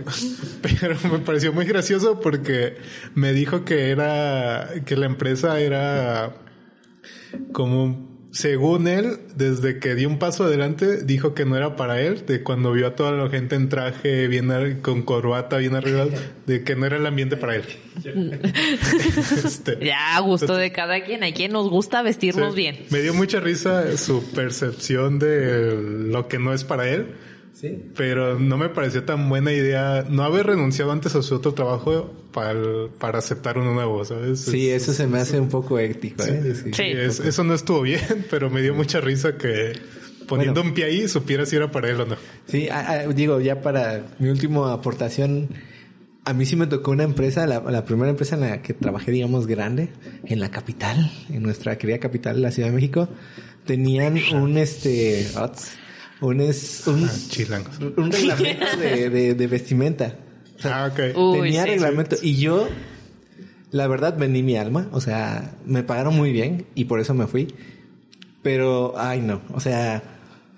[0.62, 2.76] Pero me pareció muy gracioso porque
[3.14, 6.34] me dijo que era, que la empresa era
[7.52, 12.24] como, según él, desde que dio un paso adelante, dijo que no era para él,
[12.26, 16.10] de cuando vio a toda la gente en traje, bien con corbata, bien arreglado,
[16.46, 17.64] de que no era el ambiente para él.
[19.44, 21.22] Este, Ya, gusto de cada quien.
[21.22, 22.60] Hay quien nos gusta vestirnos Sí.
[22.60, 22.78] bien.
[22.90, 27.06] Me dio mucha risa su percepción de lo que no es para él,
[27.60, 27.90] Sí.
[27.96, 32.12] pero no me pareció tan buena idea no haber renunciado antes a su otro trabajo
[32.32, 32.60] para,
[33.00, 34.40] para aceptar uno nuevo, ¿sabes?
[34.40, 36.54] Sí, Es- eso se me hace un poco ético, ¿eh?
[36.72, 36.82] Sí.
[36.84, 38.00] es- eso no estuvo bien,
[38.30, 39.72] pero me dio mucha risa que
[40.28, 40.68] poniendo Bueno.
[40.70, 42.16] un pie ahí supiera si era para él o no.
[42.46, 45.48] Sí, ah, ah, digo, ya para mi última aportación,
[46.24, 49.10] a mí sí me tocó una empresa, la, la primera empresa en la que trabajé,
[49.10, 49.88] digamos, grande,
[50.26, 53.08] en la capital, en nuestra querida capital, la Ciudad de México,
[53.64, 55.72] tenían un, este, ots,
[56.20, 57.62] un, es, un, Ah,
[57.96, 60.14] un reglamento de, de, de vestimenta.
[60.58, 61.16] O sea, Ah, ok.
[61.16, 61.70] Uy, tenía sí.
[61.70, 62.16] reglamento.
[62.22, 62.68] Y yo,
[63.70, 64.88] la verdad, vendí mi alma.
[64.92, 67.54] O sea, me pagaron muy bien y por eso me fui.
[68.42, 69.42] Pero, ay no.
[69.52, 70.02] O sea,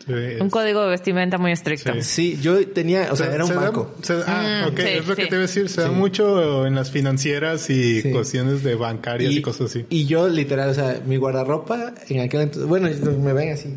[0.07, 1.93] Sí, Un es- código de vestimenta muy estricto.
[1.97, 2.03] Sí.
[2.03, 3.95] sí, yo tenía, o sea, se- era un se da- banco.
[4.01, 5.69] se- ah, Mm, ok, sí, es lo que te iba a decir.
[5.69, 8.11] Se da mucho en las financieras y Sí.
[8.11, 9.85] cuestiones de bancarias y, cosas así.
[9.91, 12.89] Y yo, literal, o sea, mi guardarropa en aquel entonces, bueno,
[13.21, 13.75] me ven así,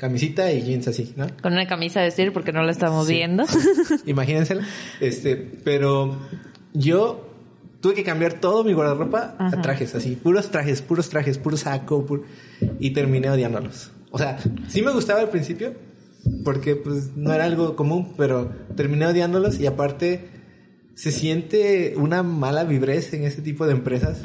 [0.00, 1.26] camisita y jeans así, ¿no?
[1.42, 3.12] Con una camisa de decir porque no la estamos Sí.
[3.14, 3.44] viendo.
[4.06, 4.66] Imagínensela.
[5.00, 6.16] Este, pero
[6.72, 7.28] yo
[7.80, 12.04] tuve que cambiar todo mi guardarropa a trajes, así, puros trajes, puros trajes, puro saco,
[12.06, 12.24] puro-
[12.80, 13.92] y terminé odiándolos.
[14.10, 14.38] O sea,
[14.68, 15.74] sí me gustaba al principio,
[16.44, 20.28] porque pues no era algo común, pero terminé odiándolos y aparte
[20.94, 24.20] se siente una mala vibrez en este tipo de empresas.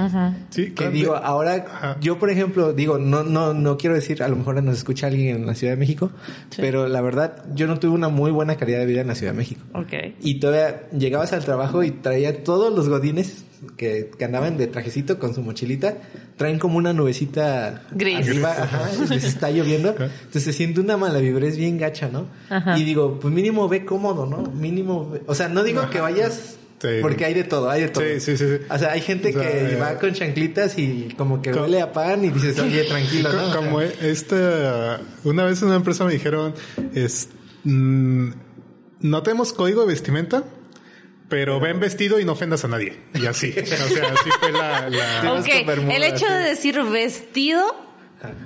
[0.50, 1.98] Sí, Que cuando- digo, ahora Ajá.
[2.02, 5.36] yo por ejemplo, digo, no, no, no quiero decir, a lo mejor nos escucha alguien
[5.38, 6.12] en la Ciudad de México,
[6.58, 9.32] pero la verdad, yo no tuve una muy buena calidad de vida en la Ciudad
[9.32, 9.62] de México.
[9.74, 9.94] ok.
[10.22, 13.46] Y todavía llegabas al trabajo y traía todos los godines
[13.78, 15.96] que, que andaban de trajecito con su mochilita,
[16.38, 18.28] traen como una nubecita Gris.
[18.28, 19.90] arriba, ajá, y les está lloviendo.
[19.98, 22.28] Entonces se siente una mala vibra, es bien gacha, ¿no?
[22.50, 22.78] Ajá.
[22.78, 24.44] Y digo, pues mínimo ve cómodo, ¿no?
[24.52, 26.90] Mínimo, ve- o sea, no digo que vayas Sí.
[27.02, 28.04] porque hay de todo, hay de todo.
[28.04, 28.64] Sí, sí, sí, sí.
[28.70, 31.82] O sea, hay gente O sea, que eh, va con chanclitas y como que huele
[31.82, 33.48] a pan y dices, oye, tranquilo, ¿no?
[33.50, 36.54] Co- Como esta, una vez en una empresa me dijeron,
[36.94, 37.30] es,
[37.64, 38.30] mm,
[39.00, 40.44] no tenemos código de vestimenta,
[41.30, 42.98] pero ven vestido y no ofendas a nadie.
[43.14, 43.54] Y así.
[43.60, 46.82] O sea, así fue la, la- Te vas Ok, con bermuda, el hecho de decir
[46.84, 47.84] vestido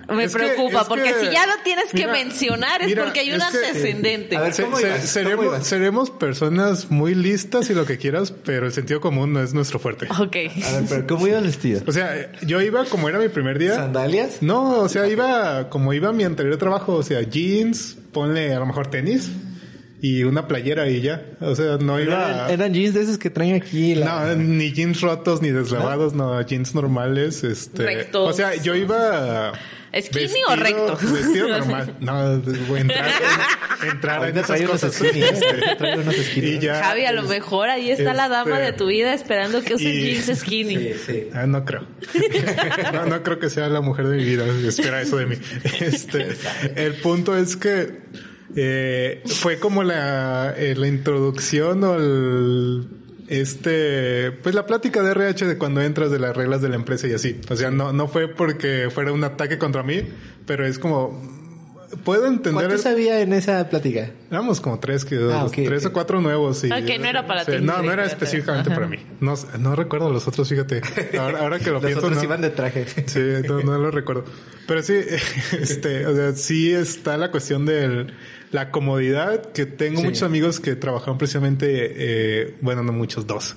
[0.09, 3.21] me Es preocupa, porque que- si ya lo tienes que mira, mencionar es mira, porque
[3.21, 4.37] hay un antecedente.
[5.61, 9.79] Seremos personas muy listas y lo que quieras, pero el sentido común no es nuestro
[9.79, 10.07] fuerte.
[10.19, 10.19] Ok.
[10.65, 11.81] A ver, pero ¿cómo ibas vestido?
[11.87, 13.75] O sea, yo iba como era mi primer día.
[13.75, 14.37] ¿Sandalias?
[14.41, 18.65] No, o sea, iba como iba mi anterior trabajo, o sea, jeans, ponle a lo
[18.65, 19.29] mejor tenis
[20.01, 21.25] y una playera y ya.
[21.41, 22.29] O sea, no iba...
[22.29, 24.35] Eran, eran jeans de esos que traen aquí la...
[24.35, 27.83] No, ni jeans rotos ni deslavados, no, jeans normales, este...
[27.83, 28.29] Rectos.
[28.29, 29.53] O sea, yo iba...
[29.99, 30.97] ¿Skinny o recto?
[31.01, 31.95] Vestido normal.
[31.99, 33.11] No, entrar,
[33.83, 34.93] entrar en esas cosas.
[34.93, 35.31] skinny, ¿eh?
[35.31, 36.83] este, y ya...
[36.83, 39.87] Javi, a lo mejor ahí está la dama este, de tu vida esperando que uses
[39.87, 40.75] y- jeans skinny.
[40.75, 41.29] Sí, sí.
[41.33, 41.85] Ah, no creo.
[42.93, 44.45] no, no creo que sea la mujer de mi vida.
[44.65, 45.35] Espera eso de mí.
[45.79, 46.35] Este,
[46.75, 47.99] el punto es que
[48.55, 52.87] eh, fue como la, eh, la introducción o el,
[53.27, 57.07] este, pues la plática de RH de cuando entras de las reglas de la empresa
[57.07, 57.39] y así.
[57.49, 60.03] O sea, no, no fue porque fuera un ataque contra mí,
[60.47, 61.21] pero es como,
[62.03, 62.65] puedo entender.
[62.65, 64.09] ¿Cuántos había en esa plática?
[64.31, 66.63] Éramos como tres, que, Ah, tres o cuatro nuevos.
[66.63, 68.79] Y, Ok, no era para Sí, ti, No, no era específicamente Ajá.
[68.79, 68.97] para mí.
[69.19, 70.81] No, no recuerdo los otros, fíjate.
[71.19, 72.23] Ahora, ahora que lo Los pienso, otros no.
[72.23, 72.85] iban de traje.
[73.05, 74.25] Sí, no, no lo recuerdo.
[74.67, 74.95] Pero sí,
[75.61, 78.07] este, o sea, sí está la cuestión de
[78.51, 80.05] la comodidad, que tengo Sí.
[80.07, 83.55] muchos amigos que trabajaron precisamente, eh, bueno, no muchos, dos,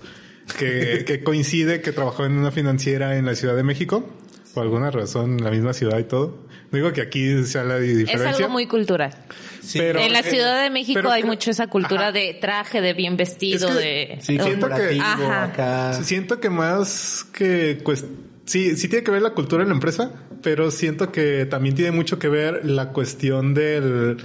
[0.59, 4.09] que, que coincide que trabajó en una financiera en la Ciudad de México,
[4.55, 6.47] por alguna razón, en la misma ciudad y todo.
[6.71, 8.31] No digo que aquí sea la Es diferencia.
[8.45, 9.15] algo muy cultural.
[9.63, 9.79] Sí.
[9.79, 12.13] Pero- en la eh, Ciudad de México pero hay mucho esa cultura Ajá.
[12.13, 14.19] de traje, de bien vestido, Es que- de...
[14.21, 15.45] Sí, Siento que- Ajá.
[15.45, 15.93] acá.
[16.03, 18.07] Siento que más que cuest-
[18.47, 20.13] sí, sí tiene que ver la cultura en la empresa,
[20.43, 24.17] pero siento que también tiene mucho que ver la cuestión del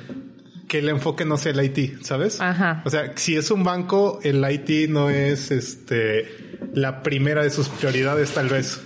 [0.68, 2.42] que el enfoque no sea el IT, ¿sabes?
[2.42, 2.82] Ajá.
[2.86, 6.28] O sea, si es un banco, el IT no es este
[6.74, 8.82] la primera de sus prioridades, tal vez.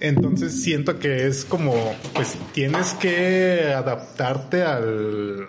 [0.00, 5.46] Entonces siento que es como, pues tienes que adaptarte al,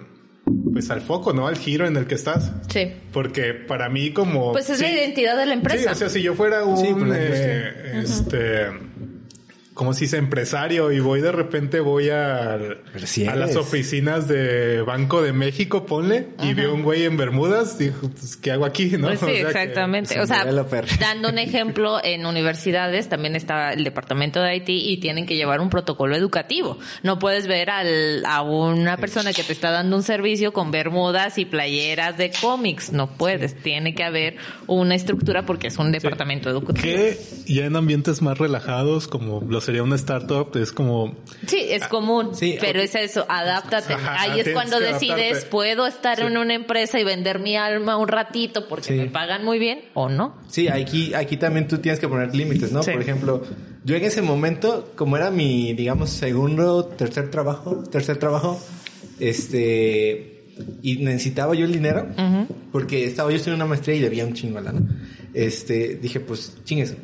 [0.72, 1.48] pues al foco, ¿no?
[1.48, 2.52] Al giro en el que estás.
[2.70, 2.94] Sí.
[3.12, 4.52] Porque para mí como...
[4.52, 5.84] Pues es la identidad de la empresa.
[5.84, 8.68] Sí, o sea, si yo fuera un, Sí, eh, este,
[9.78, 12.06] como si dice empresario y voy de repente voy
[13.06, 17.78] sí a las oficinas de Banco de México, ponle, y veo un güey en Bermudas,
[17.78, 18.98] dijo, pues, ¿qué hago aquí?
[18.98, 19.08] ¿no?
[19.08, 20.20] Pues sí, O sea exactamente.
[20.20, 20.86] O sea, developer.
[21.00, 25.62] dando un ejemplo, en universidades también está el departamento de IT y tienen que llevar
[25.62, 26.80] un protocolo educativo.
[27.04, 31.38] No puedes ver al, a una persona que te está dando un servicio con bermudas
[31.38, 32.92] y playeras de cómics.
[32.92, 33.56] No puedes.
[33.56, 36.82] Tiene que haber una estructura porque es un departamento educativo.
[36.82, 41.16] que ya en ambientes más relajados, como lo sería una startup, es como,
[41.46, 43.94] Sí, es común, sí, pero es eso, adáptate.
[43.94, 45.50] Ajá, Ahí es cuando decides, adaptarte.
[45.52, 48.94] ¿puedo estar en una empresa y vender mi alma un ratito porque Sí.
[48.94, 50.38] me pagan muy bien o no?
[50.48, 52.80] Sí, aquí, aquí también tú tienes que poner límites, ¿no?
[52.82, 53.44] Por ejemplo,
[53.84, 58.60] yo en ese momento, como era mi, digamos, segundo, tercer trabajo, tercer trabajo,
[59.20, 60.46] este,
[60.82, 62.08] y necesitaba yo el dinero
[62.72, 64.82] porque estaba yo estudiando una maestría y debía un chingo a lana.
[65.34, 66.96] Este, dije, pues chingues.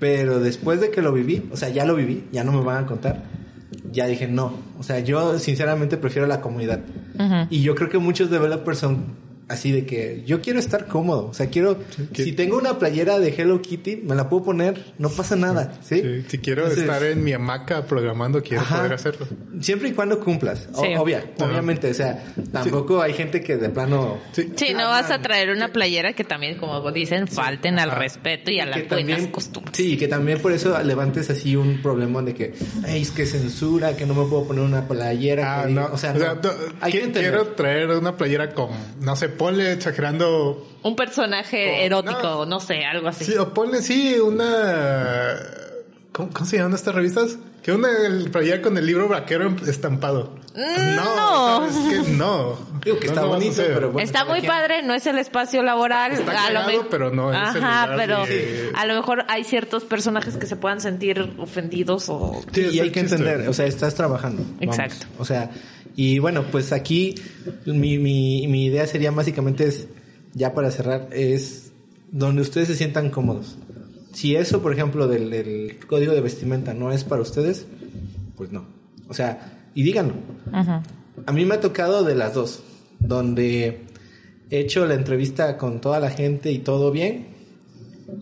[0.00, 2.84] Pero después de que lo viví, o sea, ya lo viví, ya no me van
[2.84, 3.22] a contar.
[3.92, 4.54] Ya dije, no.
[4.78, 6.80] O sea, yo sinceramente prefiero la comunidad.
[7.50, 9.04] Y yo creo que muchos developers son
[9.50, 11.26] así de que yo quiero estar cómodo.
[11.26, 11.78] O sea, quiero.
[12.12, 15.74] que- Si tengo una playera de Hello Kitty, me la puedo poner, no pasa nada.
[15.82, 16.00] ¿sí?
[16.02, 18.78] Sí, si quiero Entonces, estar en mi hamaca programando, quiero Ajá.
[18.78, 19.26] poder hacerlo.
[19.60, 20.68] Siempre y cuando cumplas.
[20.74, 20.88] O- Sí.
[20.96, 21.90] obvia, obviamente.
[21.90, 22.22] O sea,
[22.52, 24.18] tampoco hay gente que de plano.
[24.32, 24.52] Sí.
[24.56, 28.60] Sí, no vas a traer una playera que también, como dicen, falten al respeto y
[28.60, 29.76] a Y las buenas también- costumbres.
[29.76, 33.96] Sí, que también por eso levantes así un problema de que, "Ay, es que censura,
[33.96, 35.60] que no me puedo poner una playera.
[35.62, 35.80] Ah, que no.
[35.82, 35.94] diga-".
[35.94, 36.50] O sea, O sea, no.
[36.80, 38.70] Hay que quiero traer una playera con,
[39.00, 40.66] no sé, ponle exagerando.
[40.82, 42.60] Un personaje erótico, no.
[42.60, 43.24] sé, algo así.
[43.24, 45.34] Sí, o ponle, sí, una.
[46.12, 47.38] ¿Cómo, cómo se llaman estas revistas?
[47.62, 50.34] Que una el- playera con el libro vaquero estampado.
[50.54, 51.66] Mm, no, no.
[51.66, 52.58] es que no.
[52.84, 54.04] Digo que No está bonito, pero bueno.
[54.04, 56.12] Está muy padre, no es el espacio laboral.
[56.12, 59.24] Está a lo me- pero no es el Ajá, lugar pero de- a lo mejor
[59.28, 62.40] hay ciertos personajes que se puedan sentir ofendidos o...
[62.52, 63.16] Sí, y hay el que chiste.
[63.16, 64.42] entender, o sea, estás trabajando.
[64.42, 64.62] vamos.
[64.78, 65.06] Exacto.
[65.18, 65.50] O sea,
[65.94, 67.14] y bueno, pues aquí
[67.66, 69.86] mi, mi, mi idea sería básicamente es,
[70.32, 71.72] ya para cerrar, es
[72.10, 73.56] donde ustedes se sientan cómodos.
[74.12, 77.66] Si eso, por ejemplo, del, del código de vestimenta no es para ustedes,
[78.36, 78.64] pues no.
[79.08, 80.14] O sea, y díganlo.
[80.52, 80.82] Ajá.
[81.26, 82.62] A mí me ha tocado de las dos,
[82.98, 83.80] donde
[84.50, 87.28] he hecho la entrevista con toda la gente y todo bien,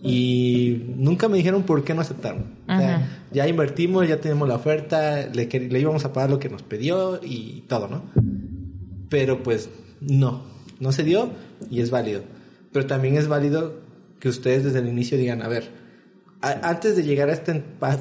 [0.03, 2.59] y nunca me dijeron por qué no aceptaron.
[2.67, 6.49] O sea, ya invertimos, ya tenemos la oferta, le, le íbamos a pagar lo que
[6.49, 8.03] nos pidió y todo, ¿no?
[9.09, 9.69] Pero pues
[10.01, 10.43] no,
[10.79, 11.31] no se dio
[11.71, 12.21] y es válido.
[12.71, 13.79] Pero también es válido
[14.19, 15.69] que ustedes desde el inicio digan, a ver,
[16.41, 17.53] a- antes de llegar a esta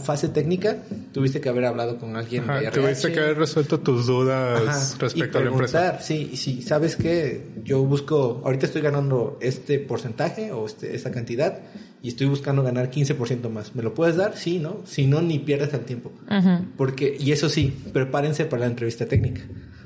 [0.03, 0.77] fase técnica,
[1.13, 2.81] tuviste que haber hablado con alguien de Ajá, RH.
[2.81, 6.01] tuviste que haber resuelto tus dudas Ajá, respecto y a la empresa.
[6.01, 11.59] Sí, sí, sabes que yo busco, ahorita estoy ganando este porcentaje o este, esta cantidad
[12.03, 13.75] y estoy buscando ganar 15% más.
[13.75, 14.37] ¿Me lo puedes dar?
[14.37, 14.83] Sí, ¿no?
[14.85, 16.13] Si no, ni pierdas el tiempo.
[16.29, 16.65] Ajá.
[16.77, 19.43] Porque, y eso sí, prepárense para la entrevista técnica.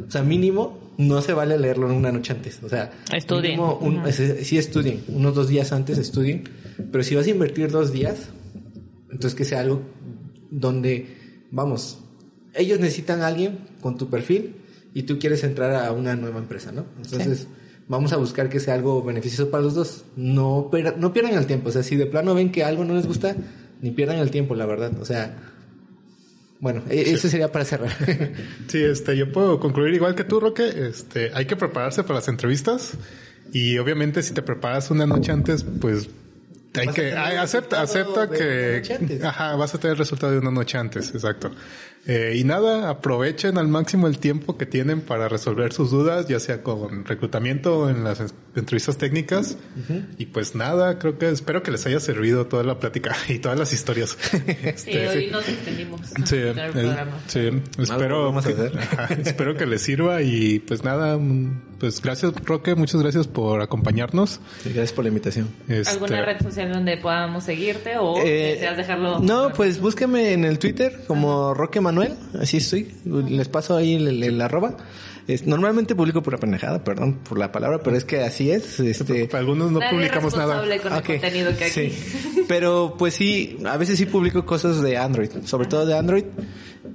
[0.07, 2.63] O sea, mínimo, no se vale leerlo una noche antes.
[2.63, 3.53] O sea, Estudien.
[3.53, 4.09] mínimo un- Ajá.
[4.11, 6.45] ese- sí estudien, unos dos días antes estudien.
[6.91, 8.29] Pero si vas a invertir dos días,
[9.11, 9.83] entonces que sea algo
[10.51, 11.07] donde,
[11.51, 11.99] vamos,
[12.55, 14.57] ellos necesitan a alguien con tu perfil
[14.95, 16.85] y tú quieres entrar a una nueva empresa, ¿no?
[17.03, 17.47] Entonces,
[17.89, 20.05] vamos a buscar que sea algo beneficioso para los dos.
[20.17, 21.69] No, per- no pierdan el tiempo.
[21.69, 23.37] O sea, si de plano ven que algo no les gusta,
[23.81, 24.93] ni pierdan el tiempo, la verdad.
[25.01, 25.37] O sea,
[26.61, 27.91] bueno, e- eso sería para cerrar.
[28.69, 30.69] Sí, este, yo puedo concluir igual que tú, Roque.
[30.89, 32.93] Este, hay que prepararse para las entrevistas
[33.53, 36.09] y obviamente si te preparas una noche antes, pues
[36.75, 38.83] hay que acepta, acepta que,
[39.23, 41.51] ajá, vas a tener el resultado de una noche antes, exacto.
[42.05, 46.41] Eh, y nada, aprovechen al máximo el tiempo que tienen para resolver sus dudas, ya
[46.41, 48.27] sea con reclutamiento o en las en-
[48.57, 49.57] entrevistas técnicas.
[50.19, 53.59] Y pues nada, creo que espero que les haya servido toda la plática y todas
[53.59, 54.17] las historias.
[54.33, 56.01] Sí, Este, hoy nos extendimos.
[56.25, 56.97] Sí, el eh,
[57.29, 58.79] sí, espero, vamos a que, hacer.
[58.79, 63.61] ajá, espero que les sirva y pues nada, mm, pues gracias Roque, muchas gracias por
[63.63, 64.41] acompañarnos.
[64.65, 65.49] Gracias por la invitación.
[65.69, 69.21] Este, ¿Alguna red social donde podamos seguirte o Eh, deseas dejarlo?
[69.21, 71.92] No, pues búsqueme en el Twitter como Roque Manuel,
[72.41, 72.89] así estoy.
[73.05, 74.77] Les paso ahí el, el arroba.
[75.29, 78.81] Es- normalmente publico pura pendejada, perdón por la palabra, pero es que así es.
[78.81, 80.61] Este, para algunos no Nadie publicamos nada.
[80.83, 81.91] con Ok, el contenido que aquí.
[81.91, 82.43] sí.
[82.49, 86.25] Pero pues sí, a veces sí publico cosas de Android, sobre todo de Android.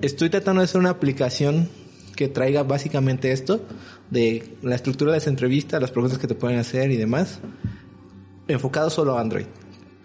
[0.01, 1.69] Estoy tratando de hacer una aplicación
[2.15, 3.65] que traiga básicamente esto,
[4.11, 7.39] de la estructura de las entrevistas, las preguntas que te pueden hacer y demás,
[8.47, 9.45] enfocado solo a Android,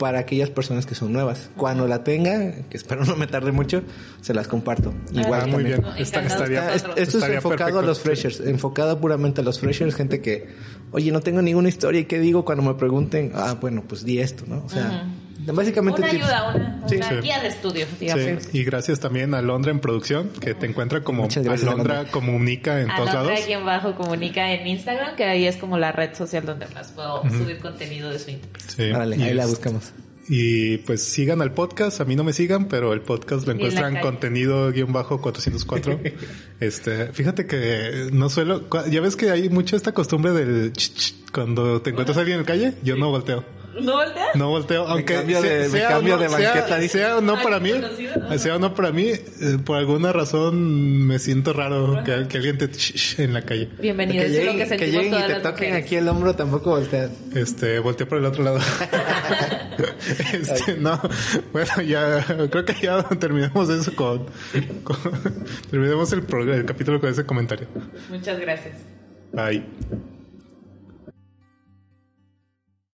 [0.02, 1.48] para aquellas personas que son nuevas.
[1.56, 3.82] Cuando la tenga, que espero no me tarde mucho,
[4.20, 4.92] se las comparto.
[5.12, 5.84] Igual Ah, muy bien.
[5.96, 6.98] Está- estaría- con Está- es- nosotros.
[6.98, 7.78] esto es Estaría enfocado perfecto.
[7.78, 10.48] a los freshers, enfocado puramente a los freshers, gente que,
[10.90, 14.18] oye, no tengo ninguna historia y qué digo cuando me pregunten, ah, bueno, pues di
[14.18, 14.64] esto, ¿no?
[14.64, 15.06] O sea,
[15.52, 16.22] básicamente Una tips.
[16.24, 17.14] ayuda, una, Sí, una sí.
[17.22, 18.44] guía de estudio, digamos.
[18.44, 22.12] Sí, y gracias también a Londra en producción, que te encuentra como gracias, Alondra Alondra.
[22.12, 23.32] comunica en todos lados.
[23.46, 27.22] quien bajo comunica en Instagram, que ahí es como la red social donde más puedo
[27.30, 28.64] subir contenido de su interés.
[28.76, 29.92] Sí, Órale, y ahí la buscamos.
[30.28, 33.58] Y pues sigan al podcast, a mí no me sigan, pero el podcast lo en
[33.58, 36.00] encuentran contenido guion bajo 404.
[36.60, 41.14] este, fíjate que no suelo, ya ves que hay mucho esta costumbre del ch, ch,
[41.32, 43.44] cuando te encuentras a alguien en la calle, yo no volteo.
[43.80, 44.28] ¿No volteas?
[44.34, 46.98] No volteo, aunque cambio de- me sea cambio de banqueta, sea, dice.
[46.98, 47.72] sea o no para mí,
[48.36, 49.22] sea o no para mí, eh,
[49.64, 53.70] por alguna razón me siento raro que, que alguien te ch, en la calle.
[53.80, 55.68] Bienvenido, Que eso es lo lleguen, que que sentimos lleguen y todas te las toquen
[55.68, 55.86] mujeres.
[55.86, 57.10] aquí el hombro, tampoco volteas.
[57.34, 58.58] Este, volteé por el otro lado.
[60.32, 61.00] este, no,
[61.52, 64.26] bueno, ya, creo que ya terminamos eso con,
[64.84, 64.96] con
[65.70, 67.66] terminamos el, programa, el capítulo con ese comentario.
[68.10, 68.76] Muchas gracias.
[69.32, 69.64] Bye.